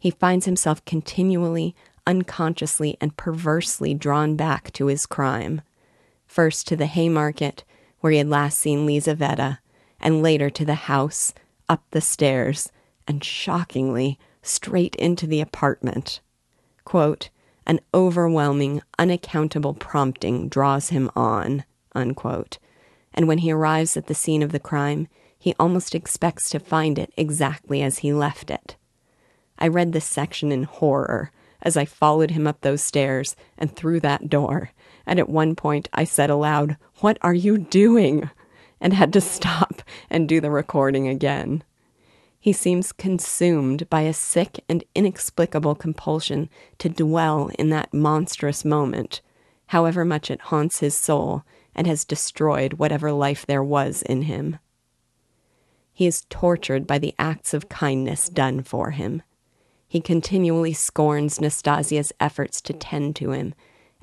He 0.00 0.10
finds 0.10 0.46
himself 0.46 0.82
continually, 0.86 1.76
unconsciously, 2.06 2.96
and 3.02 3.16
perversely 3.18 3.92
drawn 3.92 4.34
back 4.34 4.72
to 4.72 4.86
his 4.86 5.04
crime. 5.04 5.60
First 6.26 6.66
to 6.68 6.76
the 6.76 6.86
Haymarket, 6.86 7.64
where 8.00 8.10
he 8.10 8.18
had 8.18 8.28
last 8.28 8.58
seen 8.58 8.86
Lizaveta, 8.86 9.58
and 10.00 10.22
later 10.22 10.48
to 10.48 10.64
the 10.64 10.74
house, 10.74 11.34
up 11.68 11.84
the 11.90 12.00
stairs, 12.00 12.72
and 13.06 13.22
shockingly, 13.22 14.18
straight 14.42 14.96
into 14.96 15.26
the 15.26 15.42
apartment. 15.42 16.20
Quote, 16.84 17.28
an 17.66 17.80
overwhelming, 17.92 18.80
unaccountable 18.98 19.74
prompting 19.74 20.48
draws 20.48 20.88
him 20.88 21.10
on, 21.14 21.64
unquote, 21.94 22.58
and 23.12 23.28
when 23.28 23.38
he 23.38 23.52
arrives 23.52 23.98
at 23.98 24.06
the 24.06 24.14
scene 24.14 24.42
of 24.42 24.52
the 24.52 24.58
crime, 24.58 25.08
he 25.38 25.54
almost 25.60 25.94
expects 25.94 26.48
to 26.50 26.58
find 26.58 26.98
it 26.98 27.12
exactly 27.18 27.82
as 27.82 27.98
he 27.98 28.14
left 28.14 28.50
it. 28.50 28.76
I 29.60 29.68
read 29.68 29.92
this 29.92 30.06
section 30.06 30.50
in 30.50 30.64
horror 30.64 31.30
as 31.62 31.76
I 31.76 31.84
followed 31.84 32.30
him 32.30 32.46
up 32.46 32.60
those 32.60 32.82
stairs 32.82 33.36
and 33.58 33.74
through 33.74 34.00
that 34.00 34.30
door, 34.30 34.70
and 35.06 35.18
at 35.18 35.28
one 35.28 35.54
point 35.54 35.88
I 35.92 36.04
said 36.04 36.30
aloud, 36.30 36.76
What 37.00 37.18
are 37.22 37.34
you 37.34 37.58
doing? 37.58 38.30
and 38.80 38.94
had 38.94 39.12
to 39.12 39.20
stop 39.20 39.82
and 40.08 40.28
do 40.28 40.40
the 40.40 40.50
recording 40.50 41.06
again. 41.06 41.62
He 42.38 42.54
seems 42.54 42.92
consumed 42.92 43.90
by 43.90 44.02
a 44.02 44.14
sick 44.14 44.64
and 44.66 44.82
inexplicable 44.94 45.74
compulsion 45.74 46.48
to 46.78 46.88
dwell 46.88 47.50
in 47.58 47.68
that 47.68 47.92
monstrous 47.92 48.64
moment, 48.64 49.20
however 49.66 50.06
much 50.06 50.30
it 50.30 50.40
haunts 50.40 50.80
his 50.80 50.94
soul 50.94 51.42
and 51.74 51.86
has 51.86 52.06
destroyed 52.06 52.74
whatever 52.74 53.12
life 53.12 53.44
there 53.44 53.62
was 53.62 54.00
in 54.02 54.22
him. 54.22 54.58
He 55.92 56.06
is 56.06 56.24
tortured 56.30 56.86
by 56.86 56.98
the 56.98 57.14
acts 57.18 57.52
of 57.52 57.68
kindness 57.68 58.30
done 58.30 58.62
for 58.62 58.92
him. 58.92 59.22
He 59.90 60.00
continually 60.00 60.72
scorns 60.72 61.40
Nastasia's 61.40 62.12
efforts 62.20 62.60
to 62.60 62.72
tend 62.72 63.16
to 63.16 63.32
him, 63.32 63.54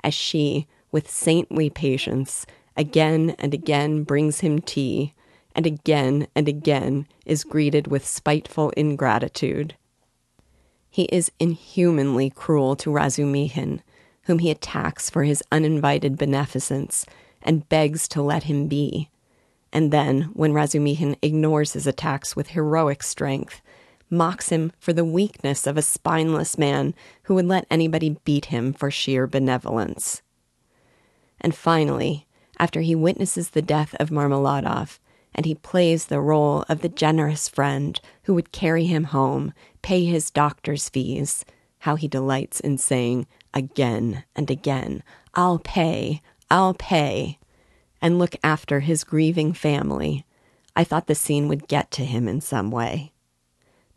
as 0.04 0.12
she, 0.12 0.66
with 0.92 1.10
saintly 1.10 1.70
patience, 1.70 2.44
again 2.76 3.34
and 3.38 3.54
again 3.54 4.02
brings 4.04 4.40
him 4.40 4.58
tea, 4.58 5.14
and 5.54 5.64
again 5.64 6.26
and 6.36 6.46
again 6.46 7.06
is 7.24 7.42
greeted 7.42 7.86
with 7.86 8.06
spiteful 8.06 8.68
ingratitude. 8.76 9.76
He 10.90 11.04
is 11.04 11.32
inhumanly 11.40 12.28
cruel 12.28 12.76
to 12.76 12.90
Razumihin, 12.90 13.80
whom 14.24 14.40
he 14.40 14.50
attacks 14.50 15.08
for 15.08 15.24
his 15.24 15.42
uninvited 15.50 16.18
beneficence 16.18 17.06
and 17.40 17.66
begs 17.70 18.06
to 18.08 18.20
let 18.20 18.42
him 18.42 18.68
be. 18.68 19.08
And 19.72 19.90
then, 19.90 20.24
when 20.34 20.52
Razumihin 20.52 21.16
ignores 21.22 21.72
his 21.72 21.86
attacks 21.86 22.36
with 22.36 22.48
heroic 22.48 23.02
strength, 23.02 23.62
mocks 24.10 24.48
him 24.48 24.72
for 24.78 24.92
the 24.92 25.04
weakness 25.04 25.66
of 25.66 25.76
a 25.76 25.82
spineless 25.82 26.56
man 26.58 26.94
who 27.24 27.34
would 27.34 27.46
let 27.46 27.66
anybody 27.70 28.16
beat 28.24 28.46
him 28.46 28.72
for 28.72 28.90
sheer 28.90 29.26
benevolence. 29.26 30.22
And 31.40 31.54
finally, 31.54 32.26
after 32.58 32.80
he 32.80 32.94
witnesses 32.94 33.50
the 33.50 33.62
death 33.62 33.94
of 34.00 34.10
Marmeladov, 34.10 34.98
and 35.34 35.46
he 35.46 35.54
plays 35.54 36.06
the 36.06 36.20
role 36.20 36.64
of 36.68 36.80
the 36.80 36.88
generous 36.88 37.48
friend 37.48 38.00
who 38.24 38.34
would 38.34 38.50
carry 38.50 38.86
him 38.86 39.04
home, 39.04 39.52
pay 39.82 40.04
his 40.04 40.30
doctor's 40.30 40.88
fees, 40.88 41.44
how 41.80 41.94
he 41.94 42.08
delights 42.08 42.58
in 42.60 42.76
saying 42.76 43.26
again 43.54 44.24
and 44.34 44.50
again, 44.50 45.02
I'll 45.34 45.60
pay, 45.60 46.22
I'll 46.50 46.74
pay, 46.74 47.38
and 48.02 48.18
look 48.18 48.34
after 48.42 48.80
his 48.80 49.04
grieving 49.04 49.52
family. 49.52 50.24
I 50.74 50.84
thought 50.84 51.06
the 51.06 51.14
scene 51.14 51.48
would 51.48 51.68
get 51.68 51.90
to 51.92 52.04
him 52.04 52.26
in 52.26 52.40
some 52.40 52.70
way. 52.70 53.12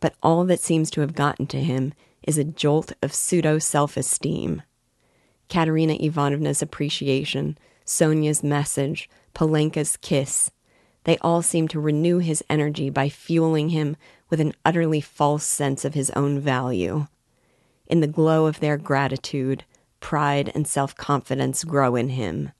But 0.02 0.16
all 0.20 0.44
that 0.46 0.58
seems 0.58 0.90
to 0.90 1.00
have 1.00 1.14
gotten 1.14 1.46
to 1.46 1.60
him 1.60 1.94
is 2.24 2.36
a 2.36 2.42
jolt 2.42 2.92
of 3.02 3.14
pseudo 3.14 3.60
self 3.60 3.96
esteem. 3.96 4.62
Katerina 5.48 5.94
Ivanovna's 5.94 6.60
appreciation, 6.60 7.56
Sonia's 7.84 8.42
message, 8.42 9.08
Polenka's 9.32 9.96
kiss, 9.96 10.50
they 11.04 11.18
all 11.18 11.40
seem 11.40 11.68
to 11.68 11.78
renew 11.78 12.18
his 12.18 12.42
energy 12.50 12.90
by 12.90 13.08
fueling 13.08 13.68
him 13.68 13.96
with 14.28 14.40
an 14.40 14.54
utterly 14.64 15.00
false 15.00 15.44
sense 15.44 15.84
of 15.84 15.94
his 15.94 16.10
own 16.10 16.40
value. 16.40 17.06
In 17.86 18.00
the 18.00 18.08
glow 18.08 18.46
of 18.46 18.58
their 18.58 18.76
gratitude, 18.76 19.62
pride 20.00 20.50
and 20.52 20.66
self 20.66 20.96
confidence 20.96 21.62
grow 21.62 21.94
in 21.94 22.08
him. 22.08 22.50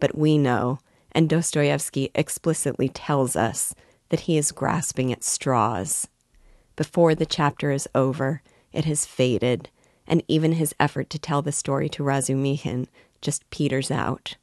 But 0.00 0.18
we 0.18 0.36
know, 0.36 0.80
and 1.12 1.30
Dostoevsky 1.30 2.10
explicitly 2.14 2.90
tells 2.90 3.36
us, 3.36 3.74
that 4.10 4.20
he 4.20 4.36
is 4.36 4.52
grasping 4.52 5.10
at 5.10 5.24
straws. 5.24 6.08
Before 6.76 7.14
the 7.14 7.26
chapter 7.26 7.70
is 7.70 7.88
over, 7.94 8.42
it 8.72 8.84
has 8.84 9.06
faded, 9.06 9.70
and 10.06 10.22
even 10.28 10.52
his 10.52 10.74
effort 10.80 11.08
to 11.10 11.18
tell 11.18 11.42
the 11.42 11.52
story 11.52 11.88
to 11.90 12.02
Razumihin 12.02 12.88
just 13.20 13.48
peters 13.50 13.90
out. 13.90 14.36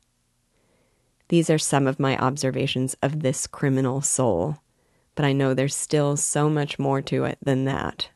These 1.27 1.49
are 1.49 1.57
some 1.57 1.87
of 1.87 1.99
my 1.99 2.17
observations 2.17 2.95
of 3.01 3.21
this 3.21 3.47
criminal 3.47 4.01
soul, 4.01 4.57
but 5.15 5.25
I 5.25 5.33
know 5.33 5.53
there's 5.53 5.75
still 5.75 6.17
so 6.17 6.49
much 6.49 6.79
more 6.79 7.01
to 7.03 7.25
it 7.25 7.37
than 7.41 7.65
that. 7.65 8.09